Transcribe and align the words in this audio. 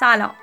سلام. 0.00 0.34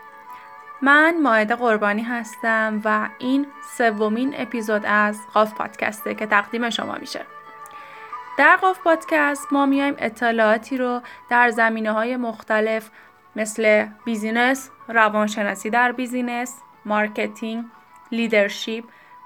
من 0.81 1.21
مائده 1.21 1.55
قربانی 1.55 2.01
هستم 2.01 2.81
و 2.85 3.09
این 3.19 3.47
سومین 3.77 4.33
اپیزود 4.37 4.85
از 4.85 5.19
قاف 5.33 5.53
پادکسته 5.53 6.15
که 6.15 6.25
تقدیم 6.25 6.69
شما 6.69 6.95
میشه. 6.95 7.25
در 8.37 8.55
قاف 8.55 8.79
پادکست 8.79 9.53
ما 9.53 9.65
میایم 9.65 9.95
اطلاعاتی 9.97 10.77
رو 10.77 11.01
در 11.29 11.49
زمینه 11.49 11.91
های 11.91 12.17
مختلف 12.17 12.89
مثل 13.35 13.85
business، 14.05 14.69
روانشناسی 14.87 15.69
در 15.69 15.91
business، 15.91 16.57
marketing، 16.85 17.65
leadership 18.11 18.83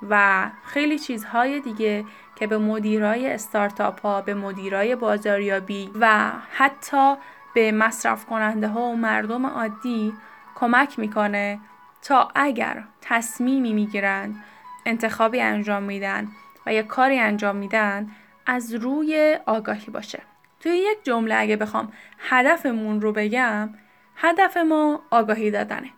و 0.10 0.46
خیلی 0.64 1.00
چیزهای 1.00 1.60
دیگه 1.60 2.06
که 2.36 2.48
به 2.48 2.58
مدیرای 2.58 3.34
استارتاپ 3.34 4.02
ها، 4.02 4.22
به 4.22 4.34
مدیرای 4.34 4.96
بازاریابی 4.96 5.92
و 6.00 6.32
حتی 6.52 7.16
به 7.54 7.72
مصرف 7.72 8.26
کننده 8.26 8.68
ها 8.68 8.82
و 8.82 8.96
مردم 8.96 9.46
عادی 9.46 10.14
کمک 10.56 11.00
می‌کنه 11.00 11.60
تا 12.02 12.32
اگر 12.36 12.84
تصمیمی 13.02 13.74
می‌گیرند 13.74 14.44
انتخابی 14.86 15.42
انجام 15.42 15.84
میدن 15.84 16.28
و 16.66 16.74
یا 16.74 16.84
کاری 16.84 17.20
انجام 17.20 17.56
میدن 17.56 18.12
از 18.46 18.74
روی 18.74 19.38
آگاهی 19.46 19.92
باشه. 19.92 20.22
توی 20.60 20.72
یک 20.72 21.04
جمله 21.04 21.36
اگه 21.36 21.56
بخوام 21.56 21.92
هدفمون 22.20 23.02
رو 23.02 23.12
بگم 23.12 23.70
هدف 24.16 24.58
ما 24.58 25.02
آگاهی 25.12 25.52
دادنه. 25.52 25.90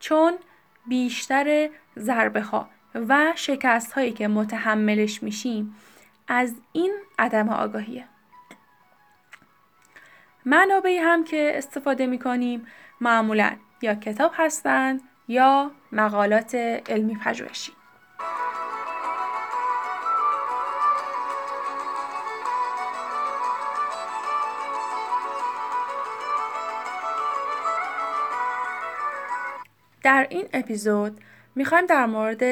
چون 0.00 0.32
بیشتر 0.86 1.68
ضربه 1.98 2.42
ها 2.42 2.68
و 2.94 3.32
شکست 3.34 3.92
هایی 3.92 4.12
که 4.12 4.28
متحملش 4.28 5.22
میشیم 5.22 5.76
از 6.28 6.54
این 6.72 6.92
عدم 7.18 7.48
آگاهیه. 7.48 8.04
منابعی 10.46 10.98
هم 10.98 11.24
که 11.24 11.52
استفاده 11.54 12.06
می‌کنیم 12.06 12.66
معمولا 13.00 13.56
یا 13.82 13.94
کتاب 13.94 14.32
هستند 14.34 15.00
یا 15.28 15.70
مقالات 15.92 16.54
علمی 16.88 17.16
پژوهشی 17.24 17.72
در 30.02 30.26
این 30.30 30.46
اپیزود 30.52 31.20
می‌خوایم 31.54 31.86
در 31.86 32.06
مورد 32.06 32.42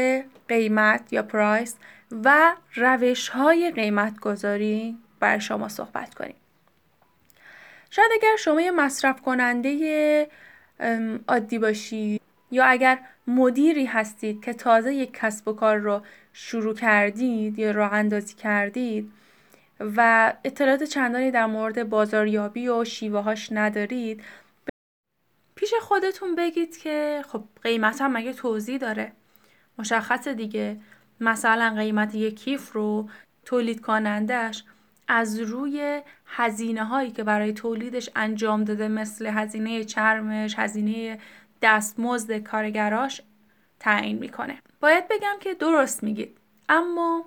قیمت 0.49 1.13
یا 1.13 1.23
پرایس 1.23 1.77
و 2.25 2.55
روش 2.75 3.29
های 3.29 3.71
قیمت 3.71 4.21
گذاری 4.21 4.99
بر 5.21 5.39
شما 5.39 5.69
صحبت 5.69 6.15
کنیم. 6.15 6.42
شاید 7.95 8.11
اگر 8.13 8.37
شما 8.37 8.61
یه 8.61 8.71
مصرف 8.71 9.21
کننده 9.21 10.29
عادی 11.29 11.59
باشید 11.59 12.23
یا 12.51 12.65
اگر 12.65 12.99
مدیری 13.27 13.85
هستید 13.87 14.45
که 14.45 14.53
تازه 14.53 14.95
یک 14.95 15.13
کسب 15.13 15.49
و 15.49 15.53
کار 15.53 15.77
رو 15.77 16.03
شروع 16.33 16.75
کردید 16.75 17.59
یا 17.59 17.71
راه 17.71 17.93
اندازی 17.93 18.35
کردید 18.35 19.13
و 19.81 20.33
اطلاعات 20.45 20.83
چندانی 20.83 21.31
در 21.31 21.47
مورد 21.47 21.89
بازاریابی 21.89 22.69
و 22.69 22.85
شیوه 22.85 23.21
هاش 23.21 23.49
ندارید 23.53 24.25
پیش 25.55 25.75
خودتون 25.81 26.35
بگید 26.35 26.77
که 26.77 27.25
خب 27.29 27.45
قیمت 27.63 28.01
هم 28.01 28.13
مگه 28.13 28.33
توضیح 28.33 28.79
داره؟ 28.79 29.13
مشخص 29.79 30.29
دیگه. 30.29 30.77
مثلا 31.21 31.75
قیمت 31.77 32.15
یک 32.15 32.41
کیف 32.41 32.73
رو 32.73 33.09
تولید 33.45 33.81
کنندش 33.81 34.65
از 35.15 35.41
روی 35.41 36.03
هزینه 36.27 36.85
هایی 36.85 37.11
که 37.11 37.25
برای 37.25 37.53
تولیدش 37.53 38.11
انجام 38.17 38.65
داده 38.65 38.89
مثل 38.89 39.27
هزینه 39.27 39.85
چرمش، 39.85 40.59
هزینه 40.59 41.19
دستمزد 41.63 42.39
کارگراش 42.39 43.23
تعیین 43.81 44.19
می‌کنه. 44.19 44.59
باید 44.81 45.09
بگم 45.09 45.37
که 45.41 45.55
درست 45.55 46.03
میگید 46.03 46.39
اما 46.69 47.25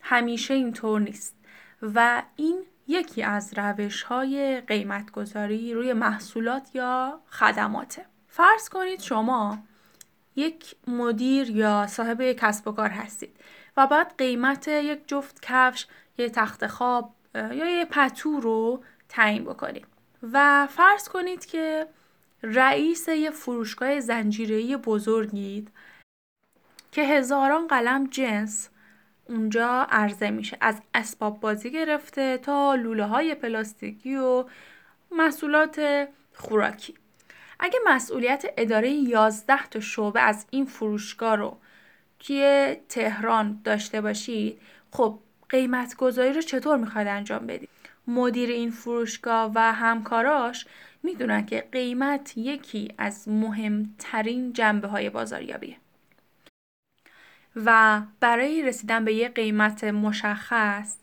همیشه 0.00 0.54
اینطور 0.54 1.00
نیست 1.00 1.36
و 1.82 2.22
این 2.36 2.62
یکی 2.88 3.22
از 3.22 3.52
روش 3.56 4.02
های 4.02 4.60
قیمت 4.60 5.10
گذاری 5.10 5.74
روی 5.74 5.92
محصولات 5.92 6.74
یا 6.74 7.20
خدماته. 7.30 8.06
فرض 8.28 8.68
کنید 8.68 9.00
شما 9.00 9.58
یک 10.36 10.74
مدیر 10.86 11.50
یا 11.50 11.86
صاحب 11.86 12.20
یک 12.20 12.38
کسب 12.38 12.68
و 12.68 12.72
کار 12.72 12.88
هستید 12.88 13.36
و 13.76 13.86
بعد 13.86 14.14
قیمت 14.18 14.68
یک 14.68 15.08
جفت 15.08 15.38
کفش، 15.42 15.86
یک 16.18 16.32
تخت 16.32 16.66
خواب 16.66 17.15
یا 17.36 17.78
یه 17.78 17.84
پتو 17.84 18.40
رو 18.40 18.82
تعیین 19.08 19.44
بکنید. 19.44 19.86
و 20.32 20.66
فرض 20.66 21.08
کنید 21.08 21.46
که 21.46 21.86
رئیس 22.42 23.08
یه 23.08 23.30
فروشگاه 23.30 24.00
زنجیره‌ای 24.00 24.76
بزرگید 24.76 25.70
که 26.92 27.02
هزاران 27.02 27.66
قلم 27.66 28.06
جنس 28.06 28.68
اونجا 29.28 29.86
عرضه 29.90 30.30
میشه. 30.30 30.56
از 30.60 30.82
اسباب 30.94 31.40
بازی 31.40 31.70
گرفته 31.70 32.38
تا 32.38 32.74
لوله 32.74 33.04
های 33.04 33.34
پلاستیکی 33.34 34.16
و 34.16 34.44
محصولات 35.10 36.08
خوراکی. 36.34 36.94
اگه 37.60 37.78
مسئولیت 37.86 38.44
اداره 38.56 38.90
11 38.90 39.66
تا 39.66 39.80
شعبه 39.80 40.20
از 40.20 40.46
این 40.50 40.64
فروشگاه 40.64 41.36
رو 41.36 41.56
توی 42.18 42.76
تهران 42.88 43.60
داشته 43.64 44.00
باشید 44.00 44.60
خب 44.90 45.18
قیمت 45.48 45.96
گذاری 45.96 46.32
رو 46.32 46.40
چطور 46.40 46.76
می‌خواد 46.76 47.06
انجام 47.06 47.46
بدید 47.46 47.68
مدیر 48.06 48.50
این 48.50 48.70
فروشگاه 48.70 49.52
و 49.54 49.72
همکاراش 49.72 50.66
می‌دونن 51.02 51.46
که 51.46 51.68
قیمت 51.72 52.36
یکی 52.36 52.94
از 52.98 53.28
مهمترین 53.28 54.52
جنبه 54.52 54.88
های 54.88 55.10
بازاریابیه 55.10 55.76
و 57.56 58.02
برای 58.20 58.62
رسیدن 58.62 59.04
به 59.04 59.14
یک 59.14 59.34
قیمت 59.34 59.84
مشخص 59.84 60.96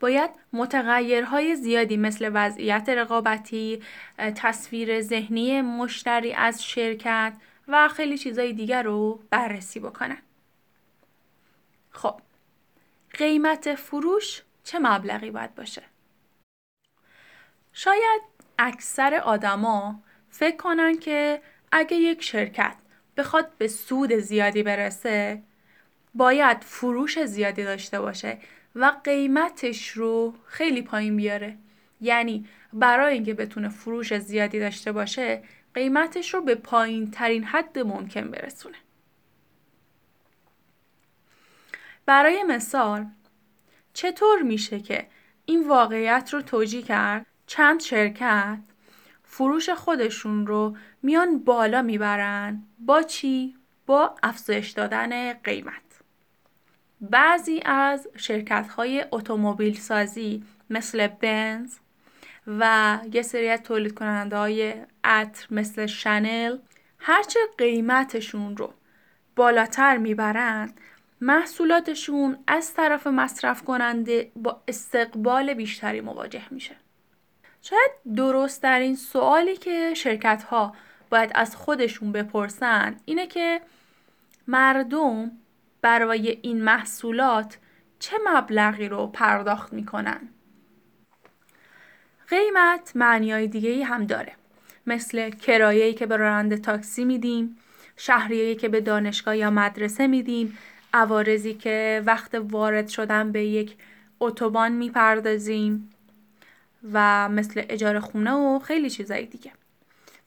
باید 0.00 0.30
متغیرهای 0.52 1.56
زیادی 1.56 1.96
مثل 1.96 2.30
وضعیت 2.34 2.88
رقابتی، 2.88 3.82
تصویر 4.18 5.00
ذهنی 5.00 5.60
مشتری 5.60 6.32
از 6.32 6.64
شرکت 6.64 7.32
و 7.68 7.88
خیلی 7.88 8.18
چیزهای 8.18 8.52
دیگر 8.52 8.82
رو 8.82 9.20
بررسی 9.30 9.80
بکنن. 9.80 10.18
خب 11.90 12.20
قیمت 13.14 13.74
فروش 13.74 14.42
چه 14.64 14.78
مبلغی 14.78 15.30
باید 15.30 15.54
باشه؟ 15.54 15.82
شاید 17.72 18.22
اکثر 18.58 19.14
آدما 19.14 20.02
فکر 20.30 20.56
کنن 20.56 20.98
که 20.98 21.42
اگه 21.72 21.96
یک 21.96 22.22
شرکت 22.22 22.76
بخواد 23.16 23.50
به 23.58 23.68
سود 23.68 24.12
زیادی 24.12 24.62
برسه 24.62 25.42
باید 26.14 26.64
فروش 26.64 27.24
زیادی 27.24 27.64
داشته 27.64 28.00
باشه 28.00 28.38
و 28.74 28.92
قیمتش 29.04 29.88
رو 29.88 30.34
خیلی 30.46 30.82
پایین 30.82 31.16
بیاره 31.16 31.56
یعنی 32.00 32.46
برای 32.72 33.14
اینکه 33.14 33.34
بتونه 33.34 33.68
فروش 33.68 34.18
زیادی 34.18 34.60
داشته 34.60 34.92
باشه 34.92 35.42
قیمتش 35.74 36.34
رو 36.34 36.40
به 36.40 36.54
پایین 36.54 37.10
ترین 37.10 37.44
حد 37.44 37.78
ممکن 37.78 38.30
برسونه 38.30 38.76
برای 42.10 42.42
مثال 42.42 43.06
چطور 43.92 44.42
میشه 44.42 44.80
که 44.80 45.06
این 45.44 45.68
واقعیت 45.68 46.30
رو 46.32 46.42
توجیه 46.42 46.82
کرد 46.82 47.26
چند 47.46 47.80
شرکت 47.80 48.58
فروش 49.24 49.70
خودشون 49.70 50.46
رو 50.46 50.76
میان 51.02 51.38
بالا 51.38 51.82
می‌برن 51.82 52.62
با 52.78 53.02
چی؟ 53.02 53.56
با 53.86 54.14
افزایش 54.22 54.70
دادن 54.70 55.32
قیمت 55.32 56.00
بعضی 57.00 57.60
از 57.64 58.08
شرکت 58.16 58.68
های 58.68 59.04
اتومبیل 59.12 59.78
سازی 59.78 60.44
مثل 60.70 61.06
بنز 61.06 61.76
و 62.46 62.98
یه 63.12 63.22
سری 63.22 63.48
از 63.48 63.62
تولید 63.62 63.94
کننده 63.94 64.36
های 64.36 64.74
عطر 65.04 65.46
مثل 65.50 65.86
شنل 65.86 66.58
هرچه 66.98 67.40
قیمتشون 67.58 68.56
رو 68.56 68.74
بالاتر 69.36 69.96
می‌برن 69.96 70.72
محصولاتشون 71.20 72.38
از 72.46 72.74
طرف 72.74 73.06
مصرف 73.06 73.62
کننده 73.62 74.32
با 74.36 74.62
استقبال 74.68 75.54
بیشتری 75.54 76.00
مواجه 76.00 76.42
میشه. 76.50 76.76
شاید 77.62 77.90
درست 78.16 78.62
در 78.62 78.78
این 78.78 78.96
سوالی 78.96 79.56
که 79.56 79.94
شرکت 79.94 80.42
ها 80.42 80.74
باید 81.10 81.30
از 81.34 81.56
خودشون 81.56 82.12
بپرسن 82.12 82.96
اینه 83.04 83.26
که 83.26 83.60
مردم 84.48 85.30
برای 85.82 86.38
این 86.42 86.62
محصولات 86.62 87.58
چه 87.98 88.16
مبلغی 88.24 88.88
رو 88.88 89.06
پرداخت 89.06 89.72
می‌کنن؟ 89.72 90.28
قیمت 92.28 92.92
معنیای 92.94 93.46
دیگه 93.46 93.84
هم 93.84 94.06
داره 94.06 94.32
مثل 94.86 95.30
کرایه‌ای 95.30 95.94
که 95.94 96.06
به 96.06 96.16
راننده 96.16 96.56
تاکسی 96.56 97.04
میدیم 97.04 97.58
شهریه‌ای 97.96 98.56
که 98.56 98.68
به 98.68 98.80
دانشگاه 98.80 99.36
یا 99.36 99.50
مدرسه 99.50 100.06
میدیم 100.06 100.58
عوارضی 100.92 101.54
که 101.54 102.02
وقت 102.06 102.34
وارد 102.34 102.88
شدن 102.88 103.32
به 103.32 103.44
یک 103.44 103.76
اتوبان 104.20 104.72
می‌پردازیم 104.72 105.90
و 106.92 107.28
مثل 107.28 107.62
اجاره 107.68 108.00
خونه 108.00 108.32
و 108.32 108.58
خیلی 108.58 108.90
چیزایی 108.90 109.26
دیگه 109.26 109.52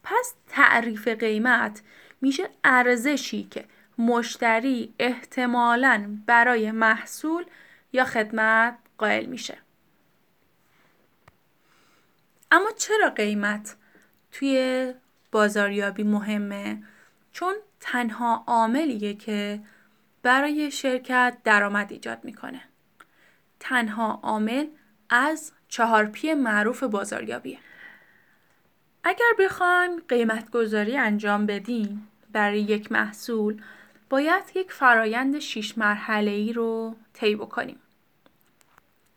پس 0.04 0.33
تعریف 0.48 1.07
قیمت 1.07 1.81
میشه 2.21 2.50
ارزشی 2.63 3.44
که 3.44 3.65
مشتری 3.98 4.94
احتمالاً 5.00 6.18
برای 6.25 6.71
محصول 6.71 7.45
یا 7.94 8.06
خدمت 8.06 8.77
قائل 8.98 9.25
میشه. 9.25 9.57
اما 12.51 12.71
چرا 12.77 13.10
قیمت 13.10 13.75
توی 14.31 14.94
بازاریابی 15.31 16.04
مهمه؟ 16.04 16.83
چون 17.31 17.54
تنها 17.80 18.44
عاملیه 18.48 19.13
که 19.13 19.60
برای 20.23 20.71
شرکت 20.71 21.37
درآمد 21.43 21.91
ایجاد 21.91 22.23
می‌کنه. 22.23 22.61
تنها 23.59 24.19
عامل 24.23 24.67
از 25.09 25.51
چهار 25.67 26.05
پی 26.05 26.33
معروف 26.33 26.83
بازاریابیه. 26.83 27.59
اگر 29.03 29.33
بخوایم 29.39 29.99
قیمت 29.99 30.51
گذاری 30.51 30.97
انجام 30.97 31.45
بدیم 31.45 32.07
برای 32.31 32.61
یک 32.61 32.91
محصول 32.91 33.61
باید 34.09 34.43
یک 34.55 34.71
فرایند 34.71 35.39
شیش 35.39 35.77
مرحله 35.77 36.31
ای 36.31 36.53
رو 36.53 36.95
طی 37.13 37.35
بکنیم 37.35 37.79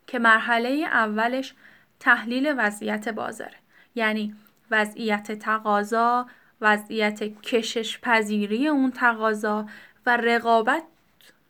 که 0.06 0.18
مرحله 0.18 0.68
اولش 0.68 1.54
تحلیل 2.00 2.54
وضعیت 2.58 3.08
بازاره 3.08 3.56
یعنی 3.94 4.34
وضعیت 4.70 5.32
تقاضا 5.32 6.26
وضعیت 6.60 7.22
کشش 7.42 7.98
پذیری 8.00 8.68
اون 8.68 8.90
تقاضا 8.90 9.66
و 10.06 10.16
رقابت 10.16 10.82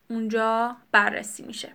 اونجا 0.08 0.76
بررسی 0.93 1.43
میشه. 1.43 1.73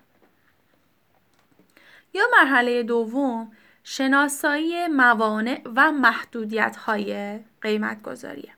یا 2.14 2.24
مرحله 2.32 2.84
دوم 2.84 3.52
شناسایی 3.84 4.88
موانع 4.88 5.62
و 5.76 5.92
محدودیت 5.92 6.76
های 6.76 7.40
قیمت 7.62 8.02
گذاریه 8.02 8.52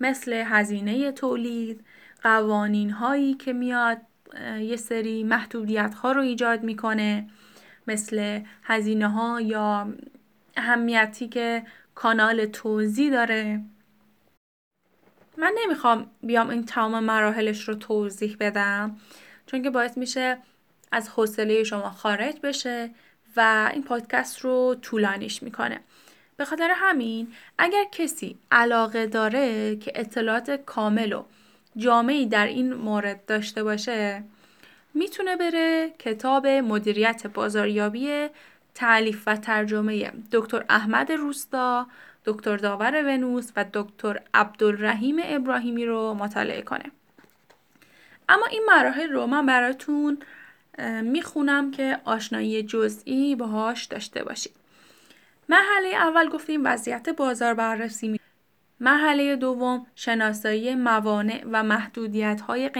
مثل 0.00 0.32
هزینه 0.32 1.12
تولید 1.12 1.84
قوانین 2.22 2.90
هایی 2.90 3.34
که 3.34 3.52
میاد 3.52 3.98
یه 4.60 4.76
سری 4.76 5.24
محدودیت 5.24 5.94
ها 5.94 6.12
رو 6.12 6.20
ایجاد 6.20 6.62
می‌کنه 6.62 7.28
مثل 7.86 8.40
هزینه 8.62 9.08
ها 9.08 9.40
یا 9.40 9.94
اهمیتی 10.56 11.28
که 11.28 11.62
کانال 11.94 12.46
توزیع 12.46 13.10
داره. 13.10 13.60
من 15.36 15.54
نمی‌خوام 15.64 16.10
بیام 16.22 16.50
این 16.50 16.64
تمام 16.64 17.04
مراحلش 17.04 17.68
رو 17.68 17.74
توضیح 17.74 18.36
بدم 18.40 18.96
چون 19.46 19.62
که 19.62 19.70
باعث 19.70 19.98
میشه 19.98 20.38
از 20.92 21.08
حوصله 21.08 21.64
شما 21.64 21.90
خارج 21.90 22.34
بشه 22.42 22.90
و 23.36 23.70
این 23.72 23.82
پادکست 23.82 24.40
رو 24.40 24.76
طولانیش 24.82 25.42
می‌کنه. 25.42 25.80
به 26.36 26.44
خاطر 26.44 26.70
همین 26.74 27.32
اگر 27.58 27.84
کسی 27.92 28.38
علاقه 28.50 29.06
داره 29.06 29.76
که 29.76 29.92
اطلاعات 29.94 30.50
کامل 30.50 31.12
و 31.12 31.24
جامعی 31.76 32.26
در 32.26 32.46
این 32.46 32.74
مورد 32.74 33.26
داشته 33.26 33.62
باشه 33.62 34.22
می‌تونه 34.94 35.36
بره 35.36 35.90
کتاب 35.98 36.46
مدیریت 36.46 37.26
بازاریابی 37.26 38.28
تعلیف 38.74 39.22
و 39.26 39.36
ترجمه 39.36 40.12
دکتر 40.32 40.64
احمد 40.68 41.12
روستا، 41.12 41.86
دکتر 42.24 42.56
داور 42.56 43.02
ونوس 43.06 43.52
و 43.56 43.64
دکتر 43.72 44.20
عبدالرحیم 44.34 45.16
ابراهیمی 45.24 45.86
رو 45.86 46.14
مطالعه 46.14 46.62
کنه. 46.62 46.84
اما 48.28 48.46
این 48.46 48.62
مراحل 48.66 49.12
رو 49.12 49.26
من 49.26 49.46
براتون 49.46 50.18
می‌خونم 51.02 51.70
که 51.70 51.98
آشنایی 52.04 52.62
جزئی 52.62 53.36
باهاش 53.36 53.84
داشته 53.84 54.24
باشید. 54.24 54.52
مرحله 55.48 55.88
اول 55.88 56.28
گفتیم 56.28 56.60
وضعیت 56.64 57.08
بازار 57.08 57.54
بررسی 57.54 58.20
مرحله 58.80 59.36
دوم 59.36 59.86
شناسایی 59.94 60.74
موانع 60.74 61.44
و 61.52 61.62
محدودیت 61.62 62.40
های. 62.40 62.70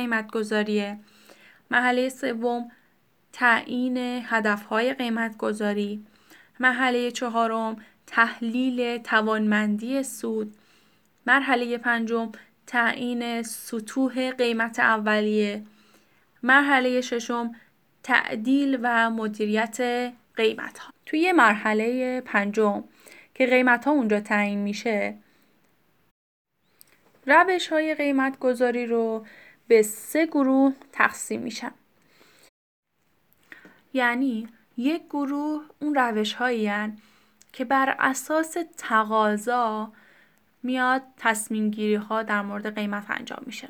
مرحله 1.70 2.08
سوم 2.08 2.70
تعیین 3.32 3.96
هدف 4.26 4.64
های 4.64 4.94
قیمت 4.94 5.36
گذاری. 5.36 6.06
مرحله 6.60 7.10
چهارم 7.10 7.76
تحلیل 8.12 8.98
توانمندی 8.98 10.02
سود. 10.02 10.54
مرحله 11.26 11.78
پنجم 11.78 12.32
تعیین 12.66 13.42
سطوح 13.42 14.30
قیمت 14.30 14.80
اولیه. 14.80 15.62
مرحله 16.42 17.00
ششم 17.00 17.52
تعدیل 18.02 18.78
و 18.82 19.10
مدیریت 19.10 19.80
قیمت 20.36 20.78
ها. 20.78 20.92
توی 21.06 21.32
مرحله 21.32 22.20
پنجم 22.20 22.84
که 23.34 23.46
قیمت 23.46 23.84
ها 23.84 23.90
اونجا 23.90 24.20
تعیین 24.20 24.58
میشه 24.58 25.18
روش 27.26 27.68
های 27.68 27.94
قیمت 27.94 28.38
گذاری 28.38 28.86
رو 28.86 29.26
به 29.68 29.82
سه 29.82 30.26
گروه 30.26 30.74
تقسیم 30.92 31.40
میشن. 31.40 31.72
یعنی 33.94 34.48
یک 34.76 35.02
گروه 35.10 35.62
اون 35.80 35.94
روش 35.94 36.32
هایی 36.32 36.68
که 37.52 37.64
بر 37.64 37.96
اساس 37.98 38.56
تقاضا 38.76 39.92
میاد 40.62 41.02
تصمیم 41.16 41.70
گیری 41.70 41.94
ها 41.94 42.22
در 42.22 42.42
مورد 42.42 42.74
قیمت 42.74 43.04
انجام 43.08 43.42
میشه. 43.46 43.68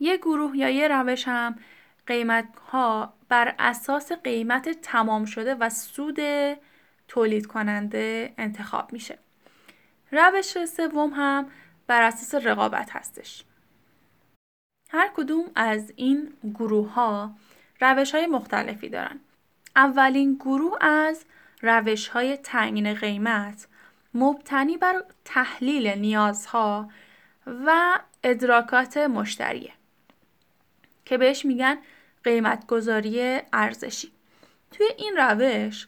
یک 0.00 0.20
گروه 0.20 0.56
یا 0.56 0.70
یه 0.70 0.88
روش 0.88 1.28
هم 1.28 1.58
قیمت 2.06 2.48
ها 2.72 3.14
بر 3.28 3.54
اساس 3.58 4.12
قیمت 4.12 4.68
تمام 4.68 5.24
شده 5.24 5.54
و 5.54 5.70
سود 5.70 6.18
تولید 7.08 7.46
کننده 7.46 8.34
انتخاب 8.38 8.92
میشه. 8.92 9.18
روش 10.12 10.64
سوم 10.64 11.10
هم 11.10 11.50
بر 11.86 12.02
اساس 12.02 12.46
رقابت 12.46 12.90
هستش. 12.96 13.44
هر 14.90 15.10
کدوم 15.16 15.50
از 15.54 15.92
این 15.96 16.32
گروه 16.54 16.92
ها 16.92 17.34
روش 17.80 18.14
های 18.14 18.26
مختلفی 18.26 18.88
دارن. 18.88 19.20
اولین 19.76 20.34
گروه 20.34 20.78
از 20.80 21.24
روش 21.62 22.08
های 22.08 22.36
تعیین 22.36 22.94
قیمت 22.94 23.66
مبتنی 24.14 24.76
بر 24.76 25.04
تحلیل 25.24 25.88
نیازها 25.88 26.90
و 27.46 27.98
ادراکات 28.24 28.96
مشتریه 28.96 29.72
که 31.04 31.18
بهش 31.18 31.44
میگن 31.44 31.78
قیمت 32.24 32.66
گذاری 32.66 33.40
ارزشی. 33.52 34.12
توی 34.70 34.86
این 34.98 35.16
روش 35.16 35.86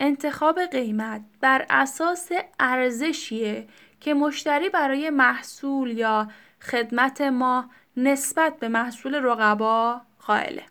انتخاب 0.00 0.60
قیمت 0.60 1.22
بر 1.40 1.66
اساس 1.70 2.30
ارزشیه 2.60 3.68
که 4.00 4.14
مشتری 4.14 4.68
برای 4.68 5.10
محصول 5.10 5.90
یا 5.90 6.28
خدمت 6.60 7.20
ما 7.20 7.70
نسبت 7.96 8.58
به 8.58 8.68
محصول 8.68 9.14
رقبا 9.14 10.00
قائله. 10.26 10.64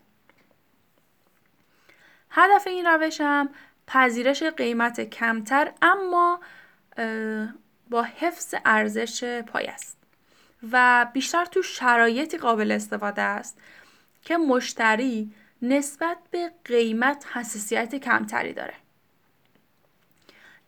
هدف 2.30 2.66
این 2.66 2.86
روش 2.86 3.20
هم 3.20 3.48
پذیرش 3.92 4.42
قیمت 4.42 5.00
کمتر 5.00 5.72
اما 5.82 6.40
با 7.90 8.02
حفظ 8.02 8.54
ارزش 8.64 9.24
پای 9.24 9.66
است 9.66 9.96
و 10.72 11.06
بیشتر 11.12 11.44
تو 11.44 11.62
شرایطی 11.62 12.38
قابل 12.38 12.72
استفاده 12.72 13.22
است 13.22 13.58
که 14.22 14.36
مشتری 14.36 15.32
نسبت 15.62 16.16
به 16.30 16.50
قیمت 16.64 17.26
حساسیت 17.32 17.94
کمتری 17.94 18.52
داره. 18.52 18.74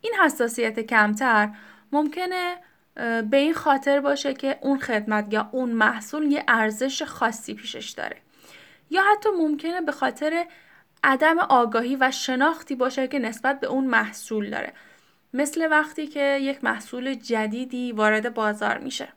این 0.00 0.14
حساسیت 0.24 0.80
کمتر 0.80 1.50
ممکنه 1.92 2.56
به 3.30 3.36
این 3.36 3.54
خاطر 3.54 4.00
باشه 4.00 4.34
که 4.34 4.58
اون 4.60 4.78
خدمت 4.78 5.32
یا 5.32 5.48
اون 5.52 5.70
محصول 5.70 6.32
یه 6.32 6.44
ارزش 6.48 7.02
خاصی 7.02 7.54
پیشش 7.54 7.90
داره 7.90 8.16
یا 8.90 9.02
حتی 9.12 9.28
ممکنه 9.38 9.80
به 9.80 9.92
خاطر 9.92 10.46
عدم 11.04 11.38
آگاهی 11.38 11.96
و 11.96 12.10
شناختی 12.10 12.74
باشه 12.74 13.08
که 13.08 13.18
نسبت 13.18 13.60
به 13.60 13.66
اون 13.66 13.86
محصول 13.86 14.50
داره. 14.50 14.72
مثل 15.34 15.68
وقتی 15.70 16.06
که 16.06 16.38
یک 16.42 16.64
محصول 16.64 17.14
جدیدی 17.14 17.92
وارد 17.92 18.34
بازار 18.34 18.78
میشه. 18.78 19.08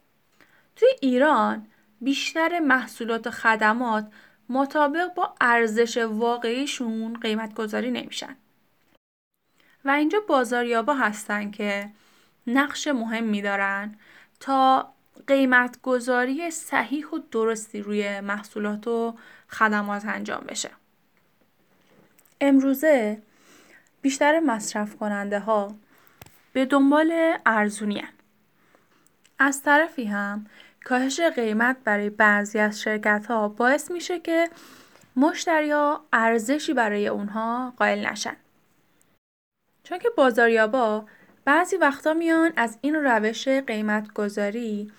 توی 0.76 0.88
ایران 1.02 1.68
بیشتر 2.02 2.60
محصولات 2.60 3.28
و 3.28 3.32
خدمات 3.32 4.08
مطابق 4.50 5.14
با 5.14 5.36
ارزش 5.42 5.98
واقعیشون 5.98 7.20
قیمت 7.20 7.54
گذاری 7.54 7.92
نمیشن. 7.92 8.36
و 9.86 9.90
اینجا 9.90 10.20
بازاریابا 10.28 10.94
هستن 10.94 11.52
که 11.52 11.90
نقش 12.48 12.88
مهمی 12.88 13.42
دارن 13.42 13.96
تا 14.40 14.94
قیمت 15.28 15.82
گذاری 15.82 16.52
صحیح 16.52 17.08
و 17.08 17.20
درستی 17.32 17.82
روی 17.82 18.20
محصولات 18.20 18.88
و 18.88 19.16
خدمات 19.50 20.06
انجام 20.06 20.44
بشه. 20.48 20.70
امروزه 22.42 23.22
بیشتر 24.02 24.40
مصرف 24.40 24.96
کننده 24.96 25.40
ها 25.40 25.76
به 26.54 26.66
دنبال 26.66 27.38
ارزونی 27.46 28.04
از 29.40 29.64
طرفی 29.64 30.06
هم 30.06 30.46
کاهش 30.86 31.20
قیمت 31.20 31.78
برای 31.84 32.10
بعضی 32.10 32.60
از 32.60 32.82
شرکت 32.82 33.26
ها 33.30 33.48
باعث 33.48 33.92
میشه 33.92 34.20
که 34.20 34.50
مشتری 35.16 35.72
ها 35.72 36.06
ارزشی 36.14 36.74
برای 36.74 37.08
اونها 37.08 37.74
قائل 37.78 38.08
نشن. 38.08 38.36
چون 39.84 40.00
که 40.00 40.10
بازاریابا 40.10 41.06
بعضی 41.46 41.78
وقتا 41.78 42.14
میان 42.14 42.54
از 42.56 42.78
این 42.82 42.96
روش 42.96 43.48
قیمت 43.48 44.14
گذاری 44.14 44.92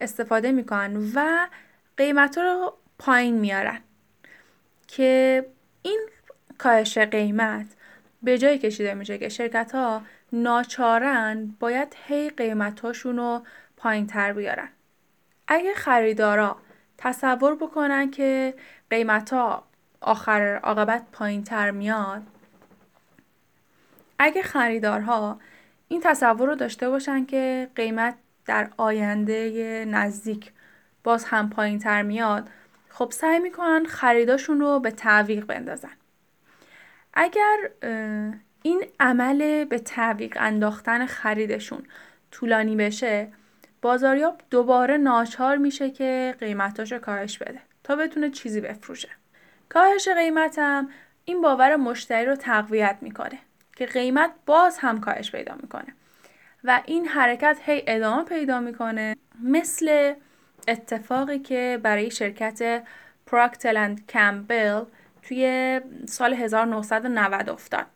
استفاده 0.00 0.52
می‌کنن 0.52 1.12
و 1.14 1.48
قیمت 1.96 2.38
رو 2.38 2.74
پایین 2.98 3.34
میارن 3.34 3.80
که 4.88 5.46
این 5.82 6.08
کاهش 6.58 6.98
قیمت 6.98 7.66
به 8.22 8.38
جای 8.38 8.58
کشیده 8.58 8.94
میشه 8.94 9.18
که 9.18 9.28
شرکت 9.28 9.74
ها 9.74 10.02
ناچارن 10.32 11.54
باید 11.60 11.96
هی 12.06 12.30
قیمتاشون 12.30 13.16
رو 13.16 13.42
پایین 13.76 14.06
تر 14.06 14.32
بیارن. 14.32 14.68
اگه 15.48 15.74
خریدارا 15.74 16.56
تصور 16.98 17.54
بکنن 17.54 18.10
که 18.10 18.54
قیمت 18.90 19.32
ها 19.32 19.64
آخر 20.00 20.60
عاقبت 20.62 21.02
پایین 21.12 21.44
تر 21.44 21.70
میاد 21.70 22.22
اگه 24.18 24.42
خریدارها 24.42 25.40
این 25.88 26.00
تصور 26.04 26.48
رو 26.48 26.54
داشته 26.54 26.90
باشن 26.90 27.24
که 27.26 27.68
قیمت 27.74 28.14
در 28.46 28.70
آینده 28.76 29.84
نزدیک 29.88 30.52
باز 31.04 31.24
هم 31.24 31.50
پایین 31.50 31.78
تر 31.78 32.02
میاد 32.02 32.48
خب 32.88 33.10
سعی 33.10 33.38
می‌کنن 33.38 33.84
خریداشون 33.84 34.60
رو 34.60 34.80
به 34.80 34.90
تعویق 34.90 35.46
بندازن 35.46 35.97
اگر 37.20 37.56
این 38.62 38.84
عمل 39.00 39.64
به 39.64 39.78
تعویق 39.78 40.36
انداختن 40.40 41.06
خریدشون 41.06 41.82
طولانی 42.30 42.76
بشه 42.76 43.28
بازاریاب 43.82 44.40
دوباره 44.50 44.96
ناچار 44.96 45.56
میشه 45.56 45.90
که 45.90 46.34
قیمتاشو 46.40 46.98
کاهش 46.98 47.38
بده 47.38 47.60
تا 47.84 47.96
بتونه 47.96 48.30
چیزی 48.30 48.60
بفروشه. 48.60 49.08
کاهش 49.68 50.08
قیمتم 50.08 50.88
این 51.24 51.40
باور 51.40 51.76
مشتری 51.76 52.26
رو 52.26 52.36
تقویت 52.36 52.96
می‌کنه 53.00 53.38
که 53.76 53.86
قیمت 53.86 54.30
باز 54.46 54.78
هم 54.78 55.00
کاهش 55.00 55.32
پیدا 55.32 55.54
می‌کنه 55.62 55.94
و 56.64 56.82
این 56.86 57.06
حرکت 57.06 57.58
هی 57.64 57.82
ادامه 57.86 58.24
پیدا 58.24 58.60
می‌کنه 58.60 59.16
مثل 59.42 60.14
اتفاقی 60.68 61.38
که 61.38 61.80
برای 61.82 62.10
شرکت 62.10 62.82
پراکتلند 63.26 64.06
کمبل 64.06 64.84
توی 65.28 65.80
سال 66.06 66.34
1990 66.34 67.50
افتاد. 67.50 67.86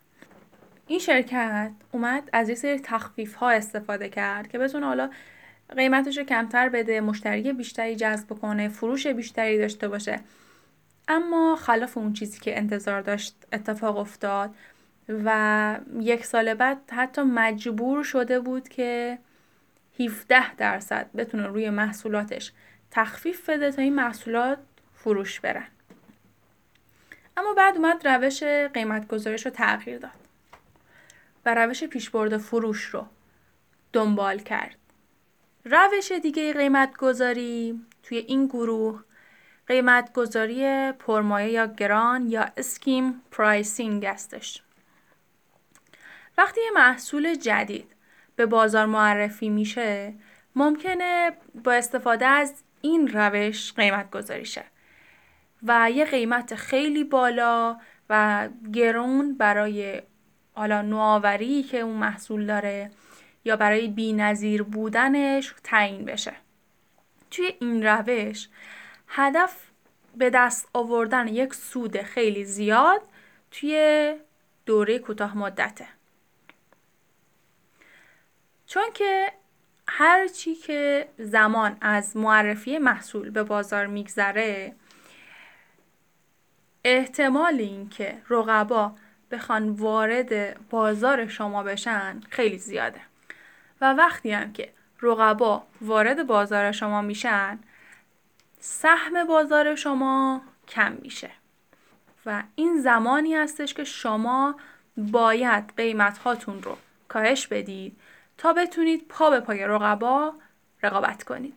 این 0.87 0.99
شرکت 0.99 1.71
اومد 1.93 2.31
از 2.33 2.49
یه 2.49 2.55
سری 2.55 2.79
تخفیف 2.79 3.35
ها 3.35 3.51
استفاده 3.51 4.09
کرد 4.09 4.49
که 4.49 4.59
بتونه 4.59 4.87
حالا 4.87 5.11
قیمتش 5.77 6.19
رو 6.19 6.25
کمتر 6.25 6.69
بده 6.69 7.01
مشتری 7.01 7.53
بیشتری 7.53 7.97
جذب 7.97 8.29
کنه 8.29 8.69
فروش 8.69 9.07
بیشتری 9.07 9.59
داشته 9.59 9.89
باشه. 9.89 10.21
اما 11.09 11.57
خلاف 11.57 11.99
اون 11.99 12.12
چیزی 12.12 12.41
که 12.41 12.59
انتظار 12.59 13.01
داشت 13.01 13.35
اتفاق 13.53 13.97
افتاد 13.97 14.55
و 15.09 15.79
یک 16.01 16.27
سال 16.27 16.55
بعد 16.55 16.79
حتی 16.91 17.23
مجبور 17.23 18.05
شده 18.05 18.41
بود 18.41 18.69
که 18.69 19.19
17 20.01 20.55
درصد 20.55 21.07
بتونه 21.17 21.47
روی 21.47 21.71
محصولاتش 21.71 22.53
تخفیف 22.91 23.51
بده 23.51 23.71
تا 23.71 23.83
این 23.83 23.95
محصولات 23.95 24.59
فروش 24.95 25.41
برن. 25.41 25.67
اما 27.37 27.55
بعد 27.55 27.77
اومد 27.77 28.09
روش 28.09 28.43
قیمت 28.43 29.09
گذاریش 29.09 29.47
رو 29.47 29.53
تغییر 29.53 29.99
داد 29.99 30.11
و 31.47 31.55
روش 31.55 31.85
پیشبرد 31.85 32.37
فروش 32.37 32.85
رو 32.85 33.07
دنبال 33.93 34.39
کرد. 34.39 34.77
روش 35.65 36.12
دیگه 36.12 36.53
قیمت 36.53 36.97
گذاری 36.97 37.81
توی 38.03 38.19
این 38.19 38.47
گروه 38.47 39.05
قیمت 39.67 40.12
گذاری 40.12 40.93
پرمایه 40.93 41.51
یا 41.51 41.67
گران 41.67 42.29
یا 42.29 42.49
skim 42.57 43.23
pricing 43.31 44.07
هستش. 44.07 44.62
وقتی 46.39 46.61
یه 46.61 46.71
محصول 46.75 47.35
جدید 47.35 47.93
به 48.37 48.47
بازار 48.47 48.87
معرفی 48.87 49.49
میشه 49.49 50.15
ممکنه 50.57 51.33
با 51.65 51.73
استفاده 51.73 52.27
از 52.27 52.62
این 52.81 53.09
روش 53.09 53.73
قیمت 53.73 54.11
گذاری 54.11 54.45
شه 54.45 54.65
و 55.62 55.90
یه 55.90 56.04
قیمت 56.04 56.54
خیلی 56.54 57.04
بالا 57.04 57.81
و 58.11 58.49
گرون 58.73 59.35
برای 59.35 60.02
حالا 60.54 60.83
نوآوری 60.83 61.62
که 61.62 61.81
اون 61.81 61.97
محصول 61.97 62.47
داره 62.47 62.90
یا 63.45 63.57
برای 63.57 63.88
بینظیر 63.88 64.62
بودنش 64.62 65.54
تعیین 65.64 66.04
بشه. 66.04 66.33
توی 67.31 67.52
این 67.61 67.87
روش 67.87 68.49
هدف 69.09 69.57
به 70.16 70.31
دست 70.31 70.69
آوردن 70.75 71.28
یک 71.28 71.54
سود 71.54 72.02
خیلی 72.02 72.45
زیاد 72.45 73.00
توی 73.50 74.14
دوره 74.66 74.99
کوتاه 74.99 75.37
مدته. 75.37 75.87
چون 78.66 78.92
که 78.95 79.33
هر 79.88 80.28
چی 80.28 80.54
که 80.54 81.09
زمان 81.19 81.76
از 81.81 82.16
معرفی 82.16 82.78
محصول 82.78 83.31
به 83.31 83.42
بازار 83.42 83.87
میگذره 83.87 84.75
احتمال 86.85 87.55
اینکه 87.55 88.23
رقبا 88.31 88.93
بخوان 89.31 89.71
وارد 89.71 90.61
بازار 90.69 91.27
شما 91.27 91.62
بشن 91.62 92.21
خیلی 92.31 92.59
زیاده. 92.59 93.01
و 93.81 93.93
وقتی 93.93 94.33
هم 94.33 94.53
که 94.53 94.73
رقبا 95.03 95.62
وارد 95.81 96.27
بازار 96.27 96.73
شما 96.73 97.03
میشن 97.03 97.59
سهم 98.61 99.25
بازار 99.25 99.75
شما 99.75 100.43
کم 100.69 100.93
میشه. 100.93 101.31
و 102.27 102.43
این 102.55 102.81
زمانی 102.81 103.35
هستش 103.35 103.75
که 103.75 103.85
شما 103.85 104.55
باید 104.97 105.73
قیمت 105.77 106.19
هاتون 106.19 106.62
رو 106.62 106.77
کاهش 107.09 107.47
بدید 107.47 107.97
تا 108.39 108.53
بتونید 108.53 109.09
پا 109.09 109.31
به 109.31 109.41
پای 109.41 109.67
رقبا 109.67 110.35
رقابت 110.83 111.23
کنید. 111.23 111.55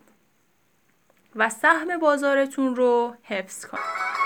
و 1.35 1.49
سهم 1.49 1.97
بازارتون 1.97 2.75
رو 2.75 3.15
حفظ 3.23 3.65
کنید. 3.65 4.24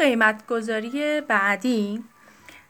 اما 0.00 0.10
قیمت 0.10 0.46
گذاری 0.46 1.20
بعدی 1.20 2.04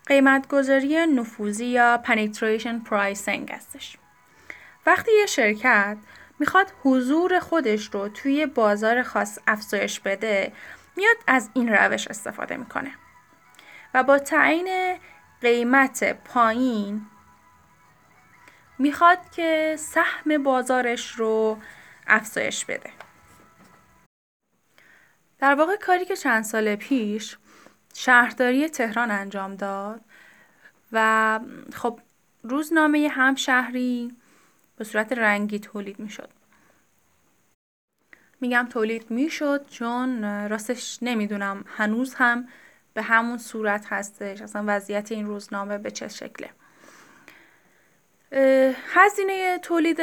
قیمت 0.06 0.48
گذاری 0.48 1.06
نفوذی 1.06 1.66
یا 1.66 2.02
penetration 2.04 2.88
pricing 2.88 3.52
هستش. 3.52 3.96
وقتی 4.86 5.10
یه 5.20 5.26
شرکت 5.26 5.96
می‌خواد 6.38 6.72
حضور 6.82 7.40
خودش 7.40 7.90
رو 7.92 8.08
توی 8.08 8.46
بازار 8.46 9.02
خاص 9.02 9.38
افزایش 9.46 10.00
بده 10.00 10.52
میاد 10.96 11.16
از 11.26 11.50
این 11.54 11.68
روش 11.68 12.08
استفاده 12.08 12.56
می‌کنه 12.56 12.90
و 13.94 14.02
با 14.02 14.18
تعیین 14.18 14.96
قیمت 15.40 16.12
پایین 16.24 17.06
می‌خواد 18.78 19.18
که 19.30 19.76
سهم 19.78 20.42
بازارش 20.42 21.10
رو 21.12 21.58
افزایش 22.06 22.64
بده 22.64 22.97
در 25.38 25.54
واقع 25.54 25.76
کاری 25.76 26.04
که 26.04 26.16
چند 26.16 26.44
سال 26.44 26.76
پیش 26.76 27.36
شهرداری 27.94 28.68
تهران 28.68 29.10
انجام 29.10 29.54
داد 29.54 30.00
و 30.92 31.40
خب 31.74 32.00
روزنامه 32.42 33.08
همشهری 33.08 34.16
به 34.76 34.84
صورت 34.84 35.12
رنگی 35.12 35.58
تولید 35.58 35.98
می 35.98 36.10
شد. 36.10 36.28
میگم 38.40 38.66
تولید 38.70 39.10
می 39.10 39.30
شد 39.30 39.66
چون 39.70 40.24
راستش 40.48 40.98
نمی‌دونم 41.02 41.64
هنوز 41.66 42.14
هم 42.14 42.48
به 42.94 43.02
همون 43.02 43.38
صورت 43.38 43.86
هستش. 43.88 44.42
اصلا 44.42 44.64
وضعیت 44.66 45.12
این 45.12 45.26
روزنامه 45.26 45.78
به 45.78 45.90
چه 45.90 46.08
شکله؟ 46.08 46.50
هزینه 48.92 49.58
تولید 49.58 49.98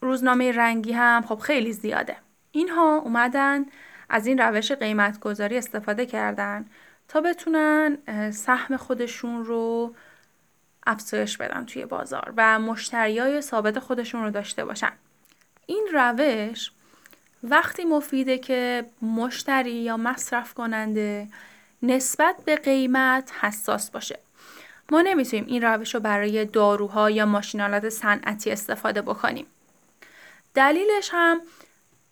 روزنامه 0.00 0.52
رنگی 0.52 0.92
هم 0.92 1.22
خب 1.22 1.38
خیلی 1.38 1.72
زیاده. 1.72 2.16
اینها 2.52 2.96
اومدن 2.96 3.66
از 4.08 4.26
این 4.26 4.38
روش 4.38 4.72
قیمت 4.72 5.20
گذاری 5.20 5.58
استفاده 5.58 6.06
کردن 6.06 6.66
تا 7.08 7.20
بتونن 7.20 7.98
سهم 8.30 8.76
خودشون 8.76 9.44
رو 9.44 9.94
افزایش 10.86 11.36
بدن 11.36 11.64
توی 11.64 11.86
بازار 11.86 12.32
و 12.36 12.58
مشتریای 12.58 13.40
ثابت 13.40 13.78
خودشون 13.78 14.22
رو 14.22 14.30
داشته 14.30 14.64
باشن. 14.64 14.92
این 15.66 15.88
روش 15.92 16.70
وقتی 17.44 17.84
مفیده 17.84 18.38
که 18.38 18.86
مشتری 19.02 19.72
یا 19.72 19.96
مصرف 19.96 20.54
کننده 20.54 21.28
نسبت 21.82 22.36
به 22.44 22.56
قیمت 22.56 23.32
حساس 23.40 23.90
باشه. 23.90 24.18
ما 24.90 25.02
نمی‌تونیم 25.02 25.44
این 25.46 25.62
روش 25.62 25.94
رو 25.94 26.00
برای 26.00 26.44
داروها 26.44 27.10
یا 27.10 27.26
ماشینالات 27.26 27.88
صنعتی 27.88 28.50
استفاده 28.50 29.02
بکنیم. 29.02 29.46
دلیلش 30.54 31.10
هم 31.12 31.40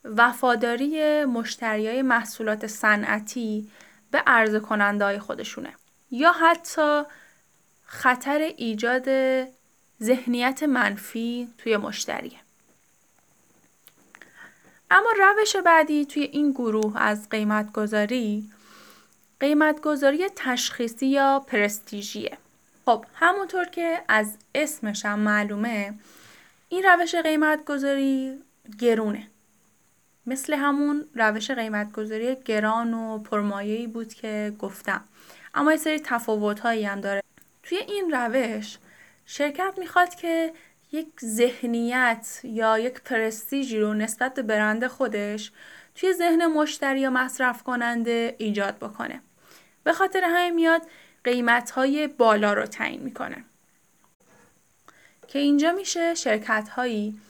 وفاداری 0.05 1.25
مشتریای 1.25 2.03
محصولات 2.03 2.67
صنعتی 2.67 3.71
به 4.11 4.19
عرضه 4.19 4.61
کننده 4.61 5.19
خودشونه. 5.19 5.73
یا 6.11 6.33
حتی 6.33 7.03
خطر 7.85 8.39
ایجاد 8.57 9.09
ذهنیت 10.03 10.63
منفی 10.63 11.49
توی 11.59 11.77
مشتریه. 11.77 12.39
اما 14.91 15.11
روش 15.19 15.57
بعدی 15.57 16.07
توی 16.07 16.23
این 16.23 16.51
گروه 16.51 17.03
از 17.03 17.29
قیمت 17.29 17.73
گذاری 17.73 18.51
قیمت 19.41 19.81
گذاری 19.81 20.29
تشخیصی 20.37 21.07
یا 21.07 21.45
پرستیژیه. 21.47 22.39
خب 22.85 23.05
همونطور 23.15 23.65
که 23.65 24.03
از 24.09 24.37
اسمش 24.55 25.05
هم 25.05 25.19
معلومه 25.19 25.95
این 26.69 26.85
روش 26.85 27.15
قیمت 27.15 27.65
گذاری 27.65 28.39
گرونه. 28.79 29.30
مثل 30.31 30.55
همون 30.55 31.05
روش 31.15 31.51
قیمت 31.51 31.93
گذاری 31.93 32.37
گران 32.45 32.95
و 32.95 33.19
پرمایه‌ای 33.19 33.87
بود 33.87 34.15
که 34.15 34.53
گفتم. 34.59 35.05
اما 35.55 35.73
یه 35.73 35.79
سری 35.79 36.01
تفاوت 36.01 36.61
هایی 36.61 36.85
هم 36.85 37.01
داره. 37.01 37.23
توی 37.63 37.79
این 37.79 38.11
روش 38.15 38.79
شرکت 39.27 39.75
می‌خواد 39.79 40.15
که 40.15 40.53
یک 40.93 41.09
ذهنیت 41.25 42.41
یا 42.45 42.79
یک 42.79 43.01
پرستیژی 43.03 43.81
رو 43.81 43.95
نسبت 43.95 44.35
به 44.35 44.43
برند 44.43 44.87
خودش 44.87 45.53
توی 45.95 46.13
ذهن 46.13 46.47
مشتری 46.47 47.01
یا 47.01 47.11
مصرف 47.11 47.63
کننده 47.63 48.35
ایجاد 48.39 48.77
بکنه. 48.79 49.21
به 49.85 49.93
خاطر 49.93 50.25
همین 50.25 50.55
میاد 50.55 50.83
قیمت 51.25 51.71
های 51.71 52.07
بالا 52.07 52.53
رو 52.53 52.67
تعیین 52.67 53.03
می‌کنه. 53.03 53.45
که 55.29 55.39
اینجا 55.39 55.73
میشه 55.73 56.15
شرکت 56.15 56.69
هایی 56.69 57.21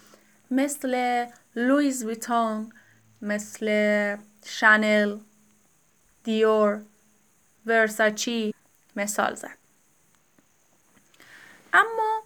مثل 0.51 1.27
لویز 1.57 2.05
ویتون 2.05 2.73
مثل 3.23 3.67
شانل 4.47 5.19
دیور 6.25 6.81
ورساچی 7.67 8.55
مثال 8.97 9.35
زد. 9.35 9.59
اما 11.73 12.23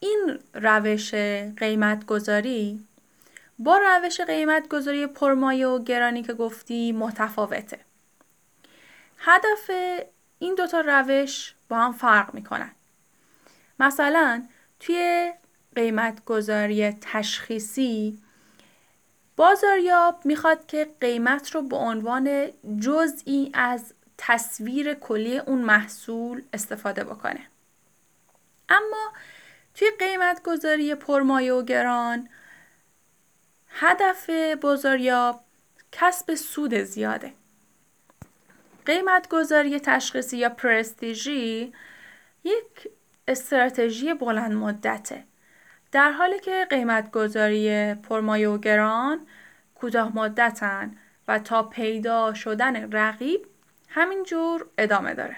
این 0.00 0.38
روش 0.54 1.14
قیمت 1.56 2.06
گذاری 2.06 2.86
با 3.58 3.78
روش 3.78 4.20
قیمت 4.20 4.68
گذاری 4.68 5.06
پرمایه 5.06 5.66
و 5.66 5.82
گرانی 5.82 6.22
که 6.22 6.32
گفتی 6.32 6.92
متفاوته. 6.92 7.80
هدف 9.18 9.70
این 10.38 10.54
دوتا 10.54 10.80
روش 10.80 11.54
با 11.68 11.76
هم 11.76 11.92
فرق 11.92 12.34
می‌کنن. 12.34 12.70
مثلا 13.80 14.48
توی 14.80 15.32
قیمت 15.76 16.24
گذاری 16.24 16.92
تشخیصی 16.92 18.18
بازاریاب 19.40 20.20
می‌خواد 20.24 20.66
که 20.66 20.88
قیمت 21.00 21.50
رو 21.50 21.62
به 21.62 21.76
عنوان 21.76 22.48
جزئی 22.80 23.50
از 23.54 23.94
تصویر 24.18 24.94
کلی 24.94 25.38
اون 25.38 25.58
محصول 25.58 26.42
استفاده 26.52 27.04
بکنه. 27.04 27.46
اما 28.68 29.12
توی 29.74 29.90
قیمت 29.98 30.42
گذاری 30.42 30.94
پرمایه 30.94 31.52
و 31.52 31.62
گران 31.62 32.28
هدف 33.68 34.30
بازاریاب 34.60 35.40
کسب 35.92 36.34
سود 36.34 36.74
زیاده. 36.74 37.32
قیمت 38.86 39.28
گذاری 39.28 39.80
تشخیصی 39.80 40.36
یا 40.36 40.48
پرستیژی 40.48 41.72
یک 42.44 42.90
استراتژی 43.28 44.14
بلند 44.14 44.52
مدته 44.52 45.24
در 45.92 46.12
حالی 46.12 46.38
که 46.38 46.66
قیمت 46.70 47.10
گذاری 47.10 47.94
پرمایه 47.94 48.48
و 48.48 48.58
گران 48.58 49.26
کوتاه 49.74 50.16
مدتن 50.16 50.96
و 51.28 51.38
تا 51.38 51.62
پیدا 51.62 52.34
شدن 52.34 52.92
رقیب 52.92 53.46
همینجور 53.88 54.66
ادامه 54.78 55.14
داره. 55.14 55.36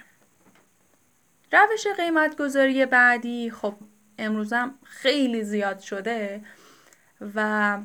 روش 1.52 1.86
قیمت 1.96 2.36
گذاری 2.36 2.86
بعدی 2.86 3.50
خب 3.50 3.74
امروزم 4.18 4.74
خیلی 4.84 5.44
زیاد 5.44 5.78
شده 5.78 6.44
و 7.34 7.78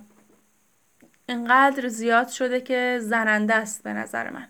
اینقدر 1.30 1.88
زیاد 1.88 2.28
شده 2.28 2.62
که 2.62 3.00
زننده 3.02 3.56
است 3.56 3.84
به 3.84 3.94
نظر 3.94 4.30
من. 4.30 4.48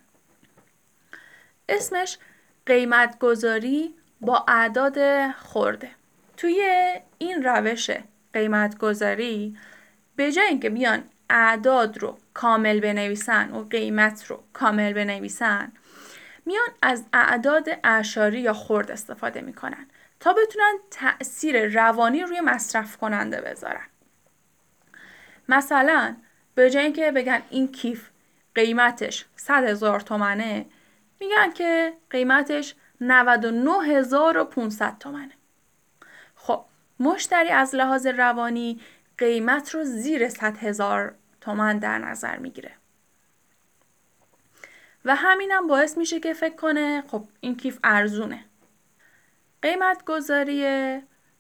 اسمش 1.70 2.18
قیمت 2.66 3.20
گذاری 3.20 3.96
با 4.22 4.46
اعداد 4.48 5.32
خورده 5.32 5.97
توی 6.38 6.92
این 7.18 7.44
روش 7.44 7.90
قیمت 8.34 8.78
گذاری 8.78 9.58
به 10.16 10.32
جای 10.32 10.48
اینکه 10.48 10.70
بیان 10.70 11.04
اعداد 11.30 11.98
رو 11.98 12.18
کامل 12.34 12.80
بنویسن 12.80 13.52
و 13.52 13.64
قیمت 13.64 14.26
رو 14.26 14.44
کامل 14.54 14.94
بنویسن 14.94 15.72
میان 16.46 16.68
از 16.82 17.06
اعداد 17.14 17.68
اعشاری 17.84 18.42
یا 18.42 18.54
خرد 18.54 18.92
استفاده 18.92 19.42
می‌کنن 19.42 19.88
تا 20.20 20.34
بتونن 20.34 20.74
تاثیر 20.92 21.68
روانی 21.68 22.24
روی 22.24 22.42
مصرف 22.42 22.98
کننده 22.98 23.42
بذارن. 23.42 23.88
مثلا 25.50 26.16
به 26.56 26.70
جای 26.70 26.84
اینکه 26.84 27.12
بگن 27.12 27.42
این 27.50 27.72
کیف 27.72 28.10
قیمتش 28.56 29.26
100 29.36 29.64
هزار 29.64 30.00
تومنه 30.00 30.66
میگن 31.20 31.52
که 31.52 31.94
قیمتش 32.10 32.76
99500 33.02 34.98
تومنه. 35.00 35.37
مشتری 37.00 37.50
از 37.50 37.76
لحاظ 37.76 38.08
روانی 38.08 38.82
قیمت 39.18 39.76
رو 39.76 39.84
زیر 39.84 40.30
100 40.30 40.58
هزار 40.58 41.16
تومن 41.42 41.80
در 41.80 41.98
نظر 41.98 42.38
می‌گیره. 42.38 42.72
و 45.06 45.16
همینم 45.16 45.68
باعث 45.68 45.98
میشه 45.98 46.20
که 46.20 46.34
فکر 46.34 46.56
کنه 46.56 47.04
خب 47.08 47.26
این 47.40 47.58
کیف 47.58 47.80
ارزونه. 47.84 48.46
قیمت 49.62 50.06
گذاری 50.06 50.64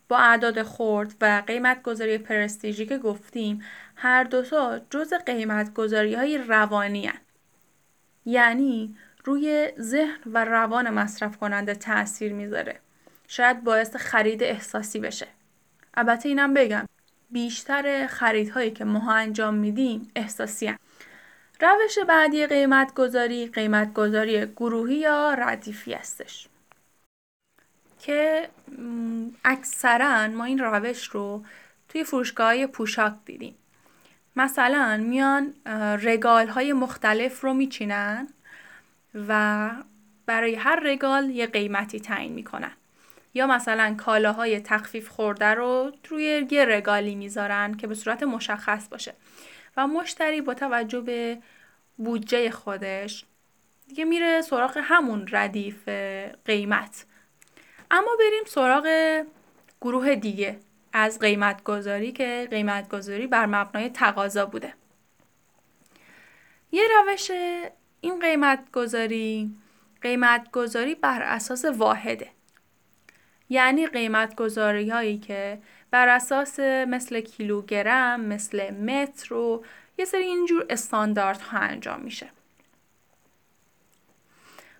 با 0.09 0.17
اعداد 0.17 0.61
خورد 0.61 1.13
و 1.21 1.43
قیمت 1.47 1.83
گذاری 1.83 2.17
پرستیژی 2.17 2.85
که 2.85 2.97
گفتیم 2.97 3.63
هر 3.95 4.23
دوتا 4.23 4.79
جز 4.89 5.13
قیمت 5.13 5.73
گذاری 5.73 6.13
های 6.13 6.37
روانی 6.37 7.07
هن. 7.07 7.19
یعنی 8.25 8.97
روی 9.25 9.71
ذهن 9.79 10.19
و 10.25 10.45
روان 10.45 10.89
مصرف 10.89 11.37
کننده 11.37 11.75
تاثیر 11.75 12.33
می‌ذاره. 12.33 12.79
شاید 13.27 13.63
باعث 13.63 13.95
خرید 13.95 14.43
احساسی 14.43 14.99
بشه. 14.99 15.27
البته 15.97 16.29
اینم 16.29 16.53
بگم 16.53 16.85
بیشتر 17.31 18.07
خریدهایی 18.07 18.71
که 18.71 18.85
ما 18.85 19.13
انجام 19.13 19.53
میدیم 19.53 20.11
احساسی 20.15 20.67
هن. 20.67 20.77
روش 21.61 21.99
بعدی 22.07 22.47
قیمت 22.47 22.93
گذاری 22.93 23.47
قیمت 23.47 23.93
گذاری 23.93 24.45
گروهی 24.45 24.95
یا 24.95 25.33
ردیفی 25.33 25.93
هستش. 25.93 26.47
که 27.99 28.49
اکثرا 29.45 30.27
ما 30.27 30.43
این 30.43 30.59
روش 30.59 31.07
رو 31.07 31.45
توی 31.89 32.03
فروشگاه 32.03 32.67
پوشاک 32.67 33.13
دیدیم. 33.25 33.55
مثلا 34.35 34.97
میان 35.03 35.53
رگال 36.01 36.47
های 36.47 36.73
مختلف 36.73 37.41
رو 37.41 37.53
میچینن 37.53 38.27
و 39.27 39.69
برای 40.25 40.55
هر 40.55 40.79
رگال 40.83 41.29
یه 41.29 41.47
قیمتی 41.47 41.99
تعیین 41.99 42.33
می‌کنن. 42.33 42.71
یا 43.33 43.47
مثلا 43.47 43.95
کالاهای 43.97 44.59
تخفیف 44.59 45.09
خورده 45.09 45.45
رو 45.45 45.91
روی 46.09 46.47
یه 46.51 46.65
رگالی 46.65 47.15
می‌ذارن 47.15 47.73
که 47.73 47.87
به 47.87 47.95
صورت 47.95 48.23
مشخص 48.23 48.89
باشه. 48.89 49.13
و 49.77 49.87
مشتری 49.87 50.41
با 50.41 50.53
توجه 50.53 51.01
به 51.01 51.37
بودجه 51.97 52.51
خودش 52.51 53.25
دیگه 53.87 54.05
میره 54.05 54.41
سراغ 54.41 54.79
همون 54.83 55.27
ردیف 55.31 55.89
قیمت. 56.45 57.05
اما 57.91 58.11
بریم 58.19 58.43
سراغ 58.45 58.87
گروه 59.81 60.15
دیگه 60.15 60.59
از 60.93 61.19
قیمت 61.19 61.63
گذاری 61.63 62.11
که 62.11 62.47
قیمت 62.51 62.89
گذاری 62.89 63.27
بر 63.27 63.45
مبنای 63.45 63.89
تقاضا 63.89 64.45
بوده. 64.45 64.73
یه 66.71 66.83
روش 66.87 67.31
این 68.01 68.19
قیمت 68.19 68.71
گذاری 68.71 69.55
قیمت 70.01 70.51
گذاری 70.51 70.95
بر 70.95 71.21
اساس 71.21 71.65
واحده. 71.65 72.29
یعنی 73.49 73.87
قیمت 73.87 74.35
گذاری 74.35 74.89
هایی 74.89 75.17
که 75.17 75.59
بر 75.91 76.07
اساس 76.07 76.59
مثل 76.59 77.21
کیلوگرم 77.21 78.21
مثل 78.21 78.69
متر 78.69 79.33
و 79.33 79.63
یه 79.97 80.05
سری 80.05 80.23
اینجور 80.23 80.65
استاندارد 80.69 81.41
ها 81.41 81.57
انجام 81.57 82.01
میشه. 82.01 82.29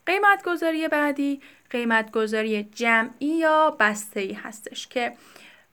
قیمت 0.06 0.44
گذاری 0.44 0.88
بعدی 0.88 1.42
قیمت 1.70 2.12
گذاری 2.12 2.64
جمعی 2.64 3.28
یا 3.28 3.78
بسته 3.80 4.20
ای 4.20 4.34
هستش 4.34 4.88
که 4.88 5.14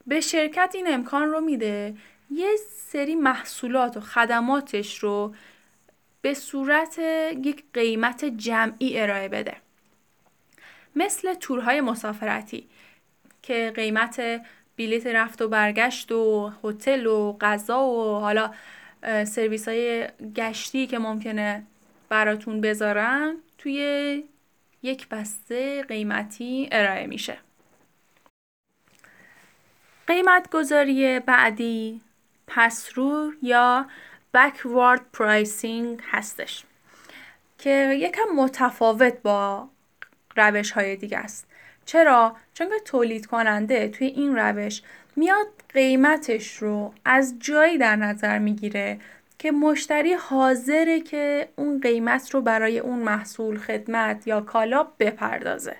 به 0.07 0.21
شرکت 0.21 0.71
این 0.73 0.93
امکان 0.93 1.31
رو 1.31 1.41
میده 1.41 1.95
یه 2.31 2.49
سری 2.87 3.15
محصولات 3.15 3.97
و 3.97 3.99
خدماتش 3.99 4.97
رو 4.99 5.35
به 6.21 6.33
صورت 6.33 6.99
یک 7.43 7.63
قیمت 7.73 8.25
جمعی 8.25 8.99
ارائه 8.99 9.29
بده. 9.29 9.57
مثل 10.95 11.33
تورهای 11.33 11.81
مسافرتی. 11.81 12.67
که 13.45 13.71
قیمت 13.75 14.21
بلیت 14.77 15.07
رفت 15.07 15.41
و 15.41 15.47
برگشت 15.47 16.11
و 16.11 16.51
هتل 16.63 17.05
و 17.05 17.37
غذا 17.41 17.85
و 17.85 18.19
حالا 18.19 18.53
سرویس 19.25 19.67
های 19.67 20.07
گشتی 20.35 20.87
که 20.87 20.99
ممکنه 20.99 21.63
براتون 22.09 22.61
بذارن 22.61 23.35
توی 23.57 24.23
یک 24.83 25.07
بسته 25.07 25.83
قیمتی 25.83 26.69
ارائه 26.71 27.07
میشه. 27.07 27.37
قیمت 30.07 30.49
گذاری 30.51 31.19
بعدی 31.19 32.01
پسرو 32.47 33.31
یا 33.41 33.85
backward 34.37 35.01
pricing 35.17 36.01
هستش 36.11 36.63
که 37.57 37.97
یکم 37.99 38.35
متفاوت 38.35 39.21
با 39.21 39.69
روش 40.35 40.71
های 40.71 40.95
دیگه 40.95 41.17
است. 41.17 41.47
چرا؟ 41.85 42.35
چون 42.53 42.69
که 42.69 42.79
تولید 42.85 43.25
کننده 43.25 43.87
توی 43.87 44.07
این 44.07 44.35
روش 44.35 44.81
میاد 45.15 45.47
قیمتش 45.73 46.57
رو 46.57 46.93
از 47.05 47.35
جایی 47.39 47.77
در 47.77 47.95
نظر 47.95 48.39
می‌گیره 48.39 48.99
که 49.39 49.51
مشتری 49.51 50.13
حاضره 50.13 51.01
که 51.01 51.49
اون 51.55 51.79
قیمت 51.79 52.29
رو 52.29 52.41
برای 52.41 52.79
اون 52.79 52.99
محصول 52.99 53.57
خدمت 53.57 54.27
یا 54.27 54.41
کالا 54.41 54.87
بپردازه 54.99 55.75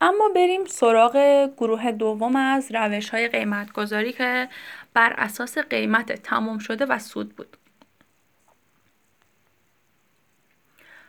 اما 0.00 0.28
بریم 0.34 0.64
سراغ 0.64 1.46
گروه 1.56 1.92
دوم 1.92 2.36
از 2.36 2.72
روش 2.74 3.10
های 3.10 3.28
قیمت 3.28 3.72
گذاری 3.72 4.12
که 4.12 4.48
بر 4.94 5.14
اساس 5.18 5.58
قیمت 5.58 6.12
تمام 6.12 6.58
شده 6.58 6.86
و 6.86 6.98
سود 6.98 7.36
بود 7.36 7.56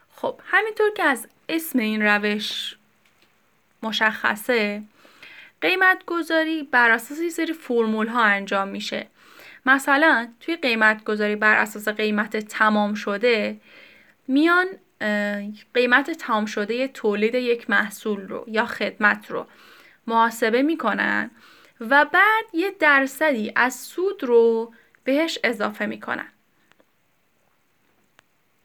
خب 0.10 0.39
همینطور 0.43 0.93
که 0.93 1.03
از 1.03 1.27
اسم 1.49 1.79
این 1.79 2.01
روش 2.01 2.76
مشخصه. 3.83 4.83
قیمت 5.61 6.05
گذاری 6.05 6.63
بر 6.63 6.91
اساس 6.91 7.19
یه 7.19 7.29
سری 7.29 7.53
فرمول 7.53 8.07
ها 8.07 8.23
انجام 8.23 8.67
میشه. 8.67 9.07
مثلا 9.65 10.33
توی 10.39 10.55
قیمت 10.55 11.03
گذاری 11.03 11.35
بر 11.35 11.55
اساس 11.55 11.87
قیمت 11.87 12.37
تمام 12.37 12.93
شده 12.93 13.61
میان 14.27 14.67
قیمت 15.73 16.11
تمام 16.11 16.45
شده 16.45 16.87
تولید 16.87 17.35
یک 17.35 17.69
محصول 17.69 18.27
رو 18.27 18.45
یا 18.47 18.65
خدمت 18.65 19.31
رو 19.31 19.47
محاسبه 20.07 20.61
می‌کنن 20.61 21.31
و 21.79 22.05
بعد 22.05 22.45
یه 22.53 22.71
درصدی 22.79 23.51
از 23.55 23.75
سود 23.75 24.23
رو 24.23 24.73
بهش 25.03 25.39
اضافه 25.43 25.85
می‌کنن. 25.85 26.27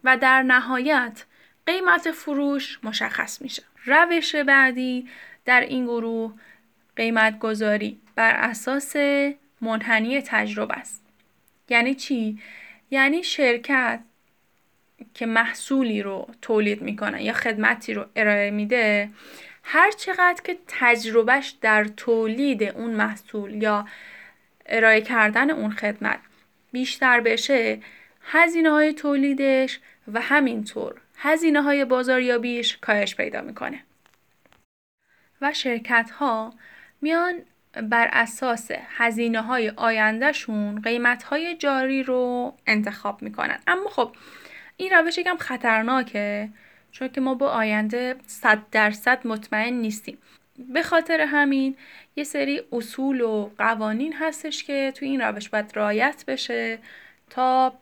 و 0.04 0.16
در 0.16 0.42
نهایت 0.42 1.24
قیمت 1.66 2.10
فروش 2.10 2.78
مشخص 2.82 3.42
میشه. 3.42 3.62
روش 3.84 4.34
بعدی 4.34 5.08
در 5.44 5.60
این 5.60 5.84
گروه 5.84 6.32
قیمت 6.96 7.38
گذاری 7.38 8.00
بر 8.14 8.34
اساس 8.34 8.96
منحنی 9.60 10.20
تجربه 10.20 10.74
است. 10.74 11.02
یعنی 11.68 11.94
چی؟ 11.94 12.38
یعنی 12.90 13.22
شرکت 13.22 14.00
که 15.14 15.26
محصولی 15.26 16.02
رو 16.02 16.28
تولید 16.42 16.82
می‌کنه 16.82 17.24
یا 17.24 17.32
خدمتی 17.32 17.94
رو 17.94 18.06
ارائه 18.16 18.50
میده 18.50 19.10
هر 19.62 19.90
چقدر 19.90 20.42
که 20.44 20.58
تجربهش 20.68 21.54
در 21.60 21.84
تولید 21.84 22.62
اون 22.62 22.90
محصول 22.90 23.62
یا 23.62 23.86
ارائه 24.66 25.00
کردن 25.00 25.50
اون 25.50 25.70
خدمت 25.70 26.18
بیشتر 26.72 27.20
بشه 27.20 27.78
هزینه 28.22 28.70
های 28.70 28.92
تولیدش 28.92 29.80
و 30.12 30.20
همینطور 30.20 31.01
هزینه 31.24 31.62
های 31.62 31.84
بازاریابیش 31.84 32.76
کاهش 32.76 33.14
پیدا 33.14 33.40
می‌کنه. 33.40 33.84
و 35.40 35.52
شرکت 35.52 36.10
ها 36.10 36.54
میان 37.00 37.34
بر 37.72 38.08
اساس 38.12 38.70
هزینه 38.88 39.42
های 39.42 39.72
آیندهشون 39.76 40.80
قیمت 40.80 41.22
های 41.22 41.56
جاری 41.56 42.02
رو 42.02 42.54
انتخاب 42.66 43.22
می‌کنن. 43.22 43.58
اما 43.66 43.90
خب 43.90 44.16
این 44.76 44.92
روش 44.92 45.18
یکم 45.18 45.36
خطرناکه 45.36 46.48
چون 46.92 47.08
که 47.08 47.20
ما 47.20 47.34
با 47.34 47.48
آینده 47.48 48.16
صد 48.26 48.58
درصد 48.70 49.26
مطمئن 49.26 49.72
نیستیم. 49.72 50.18
به 50.58 50.82
خاطر 50.82 51.20
همین 51.20 51.76
یه 52.16 52.24
سری 52.24 52.62
اصول 52.72 53.20
و 53.20 53.50
قوانین 53.58 54.12
هستش 54.12 54.64
که 54.64 54.92
توی 54.94 55.08
این 55.08 55.20
روش 55.20 55.48
باید 55.48 55.76
رایت 55.76 56.24
بشه 56.26 56.78
تا 57.30 57.72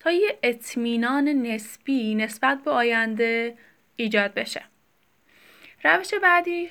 تا 0.00 0.10
یه 0.10 0.38
اطمینان 0.42 1.28
نسبی 1.28 2.14
نسبت 2.14 2.62
به 2.64 2.70
آینده 2.70 3.58
ایجاد 3.96 4.34
بشه 4.34 4.62
روش 5.84 6.14
بعدی 6.14 6.70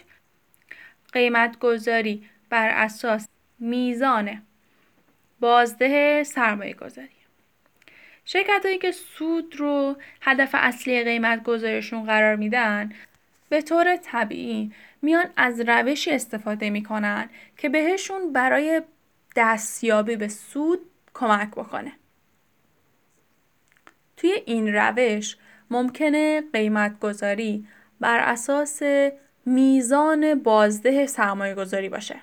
قیمت 1.13 1.59
گذاری 1.59 2.29
بر 2.49 2.69
اساس 2.69 3.27
میزان 3.59 4.41
بازده 5.39 6.23
سرمایه 6.23 6.73
گذاری 6.73 7.09
شرکت 8.25 8.61
هایی 8.65 8.77
که 8.77 8.91
سود 8.91 9.55
رو 9.55 9.95
هدف 10.21 10.49
اصلی 10.53 11.03
قیمت 11.03 11.43
گذارشون 11.43 12.05
قرار 12.05 12.35
میدن 12.35 12.93
به 13.49 13.61
طور 13.61 13.97
طبیعی 13.97 14.71
میان 15.01 15.29
از 15.37 15.59
روشی 15.59 16.11
استفاده 16.11 16.69
می‌کنن 16.69 17.29
که 17.57 17.69
بهشون 17.69 18.33
برای 18.33 18.81
دستیابی 19.35 20.15
به 20.15 20.27
سود 20.27 20.79
کمک 21.13 21.51
بکنه. 21.51 21.98
توی 24.19 24.32
این 24.45 24.75
روش 24.75 25.38
ممکنه 25.69 26.43
قیمت 26.53 26.99
گذاری 26.99 27.67
بر 27.99 28.19
اساس 28.19 28.82
میزان 29.45 30.36
بازده 30.36 31.08
سرمایه 31.08 31.55
گذاری 31.55 31.89
باشه. 31.89 32.21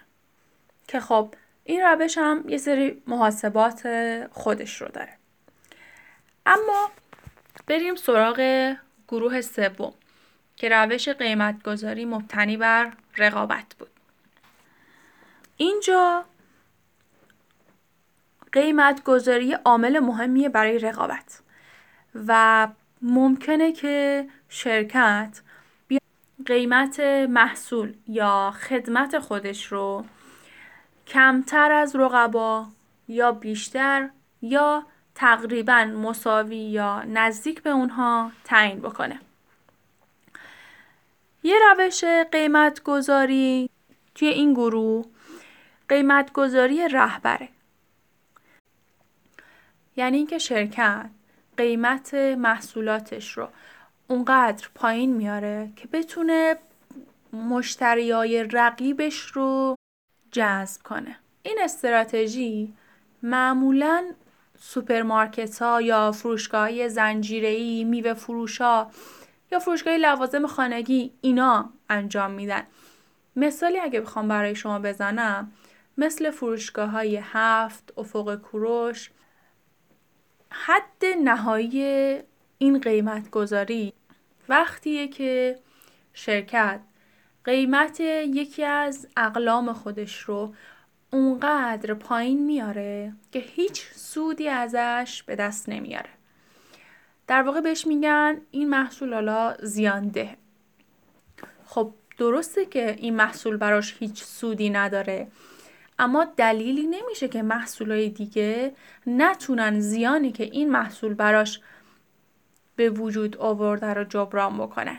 که 0.89 1.01
خب 1.01 1.35
این 1.65 1.81
روش 1.81 2.19
هم 2.19 2.45
یه 2.49 2.59
سری 2.59 3.03
محاسبات 3.07 3.89
خودش 4.31 4.83
رو 4.83 4.89
داره. 4.89 5.13
اما 6.47 6.91
بریم 7.67 7.97
سراغ 7.97 8.73
گروه 9.09 9.41
سوم 9.41 9.95
که 10.57 10.69
روش 10.69 11.09
قیمت 11.09 11.63
گذاری 11.63 12.05
مبتنی 12.05 12.57
بر 12.57 12.93
رقابت 13.17 13.75
بود. 13.79 13.91
اینجا 15.57 16.25
قیمت 18.53 19.05
گذاری 19.05 19.53
عامل 19.53 19.99
مهمیه 19.99 20.49
برای 20.49 20.79
رقابت. 20.79 21.41
و 22.29 22.69
ممکنه 23.03 23.73
که 23.73 24.27
شرکت 24.49 25.41
قیمت 26.47 27.01
محصول 27.29 27.95
یا 28.09 28.55
خدمت 28.69 29.19
خودش 29.19 29.67
رو 29.67 30.05
کمتر 31.07 31.73
از 31.73 31.97
رقبا 31.97 32.67
یا 33.09 33.33
بیشتر 33.33 34.09
یا 34.43 34.87
تقریبا 35.15 35.85
مساوی 35.85 36.57
یا 36.57 37.03
نزدیک 37.03 37.63
به 37.63 37.71
اونها 37.71 38.33
تعیین 38.45 38.81
بکنه. 38.81 39.21
یه 41.43 41.57
روش 41.59 42.05
قیمت 42.33 42.83
گذاری 42.83 43.71
توی 44.15 44.29
این 44.29 44.53
گروه 44.55 45.05
قیمت 45.89 46.33
گذاری 46.33 46.89
رهبره. 46.89 47.49
یعنی 49.97 50.17
اینکه 50.17 50.39
شرکت 50.39 51.11
قیمت 51.57 52.15
محصولاتش 52.15 53.33
رو 53.33 53.49
اونقدر 54.09 54.69
پایین 54.75 55.13
میاره 55.13 55.71
که 55.77 55.89
بتونه 55.89 56.57
مشتریای 57.33 58.45
رقیبش 58.45 59.19
رو 59.19 59.77
جذب 60.33 60.83
کنه. 60.83 61.17
این 61.43 61.59
استراتژی 61.63 62.73
معمولا 63.23 64.05
سوپرمارکت 64.61 65.63
ها 65.63 65.83
یا 65.83 66.13
فروشگاه 66.13 66.89
زنجیره 66.89 67.85
میوه 67.85 68.15
فروش 68.15 68.61
ها 68.61 68.91
یا 69.53 69.59
فروشگاه 69.59 69.97
لوازم 69.97 70.47
خانگی 70.47 71.13
اینا 71.21 71.71
انجام 71.91 72.31
میدن. 72.31 72.63
مثالی 73.37 73.79
اگه 73.79 74.01
بخوام 74.01 74.29
برای 74.29 74.55
شما 74.55 74.79
بزنم 74.79 75.53
مثل 75.99 76.31
فروشگاه 76.31 76.91
های 76.91 77.21
هفت، 77.23 77.93
افق 77.97 78.35
کوروش 78.35 79.11
حد 80.65 81.05
نهایی 81.25 81.83
این 82.59 82.81
قیمت 82.81 83.31
گذاری 83.31 83.93
وقتیه 84.49 85.09
که 85.09 85.59
شرکت 86.13 86.81
قیمت 87.45 88.01
یکی 88.01 88.65
از 88.65 89.09
اقلام 89.17 89.73
خودش 89.73 90.19
رو 90.19 90.55
اونقدر 91.13 91.95
پایین 91.95 92.47
میاره 92.47 93.13
که 93.33 93.39
هیچ 93.39 93.87
سودی 93.95 94.49
ازش 94.49 95.23
به 95.23 95.37
دست 95.37 95.69
نمیاره. 95.69 96.11
در 97.27 97.43
واقع 97.43 97.61
بهش 97.61 97.87
میگن 97.87 98.41
این 98.51 98.71
محصول 98.71 99.15
حالا 99.15 99.57
زیانده. 99.63 100.37
خب 101.65 101.95
درسته 102.19 102.67
که 102.67 102.97
این 102.99 103.17
محصول 103.17 103.57
براش 103.57 103.97
هیچ 103.99 104.23
سودی 104.25 104.71
نداره. 104.71 105.29
اما 105.99 106.25
دلیلی 106.25 106.87
نمیشه 106.87 107.29
که 107.29 107.43
محصولای 107.43 108.09
دیگه 108.09 108.73
نتونن 109.07 109.81
زیانی 109.81 110.33
که 110.33 110.45
این 110.45 110.71
محصول 110.71 111.15
براش 111.15 111.61
به 112.77 112.91
وجود 112.91 113.37
آورده 113.37 113.95
رو 113.95 114.05
جبران 114.05 114.59
بکنن. 114.59 114.99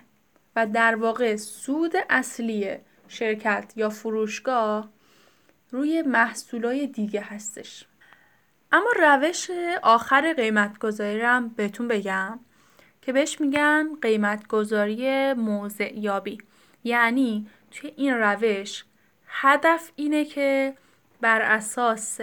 و 0.56 0.68
در 0.68 0.96
واقع 0.96 1.36
سود 1.36 1.94
اصلی 2.10 2.76
شرکت 3.08 3.74
یا 3.76 3.90
فروشگاه 3.90 4.90
روی 5.72 6.02
محصولای 6.02 6.88
دیگه 6.88 7.22
هستش. 7.22 7.86
اما 8.72 8.90
روش 9.00 9.52
آخر 9.84 10.34
قیمت 10.34 10.80
گذاری 10.80 11.48
بهتون 11.56 11.88
بگم 11.88 12.40
که 13.02 13.14
بهش 13.14 13.42
میگن 13.42 13.88
قیمت 14.02 14.48
گذاری 14.48 15.34
موضع 15.34 15.94
یابی 15.94 16.38
یعنی 16.84 17.48
توی 17.72 17.94
این 17.96 18.14
روش 18.14 18.84
هدف 19.28 19.92
اینه 19.96 20.26
که 20.26 20.74
بر 21.22 21.42
اساس 21.42 22.20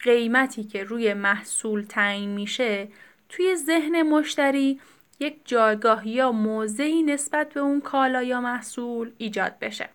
قیمتی 0.00 0.64
که 0.64 0.84
روی 0.84 1.14
محصول 1.14 1.82
تعیین 1.82 2.30
میشه 2.30 2.88
توی 3.28 3.56
ذهن 3.56 4.02
مشتری 4.02 4.80
یک 5.20 5.40
جایگاه 5.44 6.08
یا 6.08 6.32
موضعی 6.32 7.02
نسبت 7.02 7.52
به 7.52 7.60
اون 7.60 7.80
کالا 7.80 8.22
یا 8.22 8.40
محصول 8.40 9.12
ایجاد 9.18 9.58
بشه. 9.58 9.88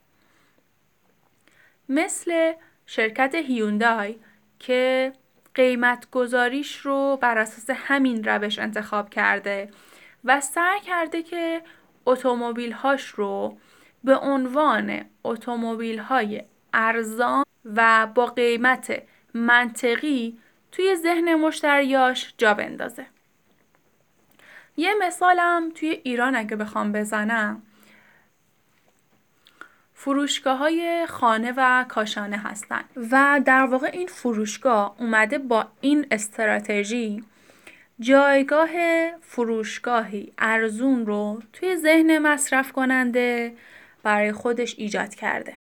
مثل 1.90 2.54
شرکت 2.86 3.36
هیوندای 3.36 4.16
که 4.60 5.14
قیمت 5.56 6.10
گذاریش 6.12 6.78
رو 6.78 7.18
بر 7.22 7.38
اساس 7.38 7.70
همین 7.70 8.24
روش 8.24 8.60
انتخاب 8.60 9.10
کرده 9.10 9.70
و 10.24 10.42
سعی 10.42 10.80
کرده 10.80 11.24
که 11.24 11.62
اتومبیل 12.06 12.72
هاش 12.72 13.08
رو 13.08 13.58
به 14.04 14.16
عنوان 14.16 15.06
اتومبیل 15.24 16.00
های 16.00 16.44
ارزان 16.78 17.46
و 17.76 18.08
با 18.16 18.26
قیمت 18.26 19.04
منطقی 19.34 20.38
توی 20.72 20.96
ذهن 20.96 21.36
مشتریاش 21.36 22.34
جا 22.38 22.54
بندازه. 22.54 23.06
یه 24.78 24.94
مثالم 25.02 25.72
توی 25.76 25.90
ایران 26.04 26.36
اگه 26.36 26.56
بخوام 26.56 26.92
بزنم 26.92 27.62
فروشگاه 29.94 30.58
های 30.58 31.06
خانه 31.10 31.54
و 31.58 31.86
کاشانه 31.90 32.38
هستن 32.38 32.84
و 33.12 33.42
در 33.46 33.66
واقع 33.66 33.90
این 33.94 34.08
فروشگاه 34.08 34.96
اومده 35.00 35.38
با 35.38 35.68
این 35.82 36.08
استراتژی 36.12 37.24
جایگاه 38.00 38.70
فروشگاهی 39.22 40.34
ارزون 40.38 41.06
رو 41.06 41.42
توی 41.54 41.76
ذهن 41.76 42.18
مصرف 42.18 42.72
کننده 42.72 43.54
برای 44.04 44.32
خودش 44.32 44.76
ایجاد 44.78 45.16
کرده. 45.16 45.57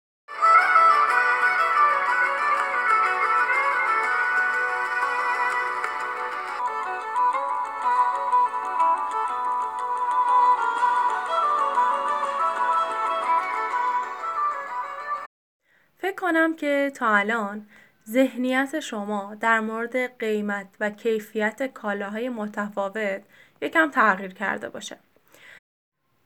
که 16.56 16.92
تا 16.94 17.16
الان 17.16 17.66
ذهنیت 18.08 18.80
شما 18.80 19.34
در 19.34 19.60
مورد 19.60 20.18
قیمت 20.18 20.66
و 20.80 20.90
کیفیت 20.90 21.72
کالاهای 21.72 22.28
متفاوت 22.28 23.22
یکم 23.62 23.90
تغییر 23.90 24.34
کرده 24.34 24.68
باشه. 24.68 24.96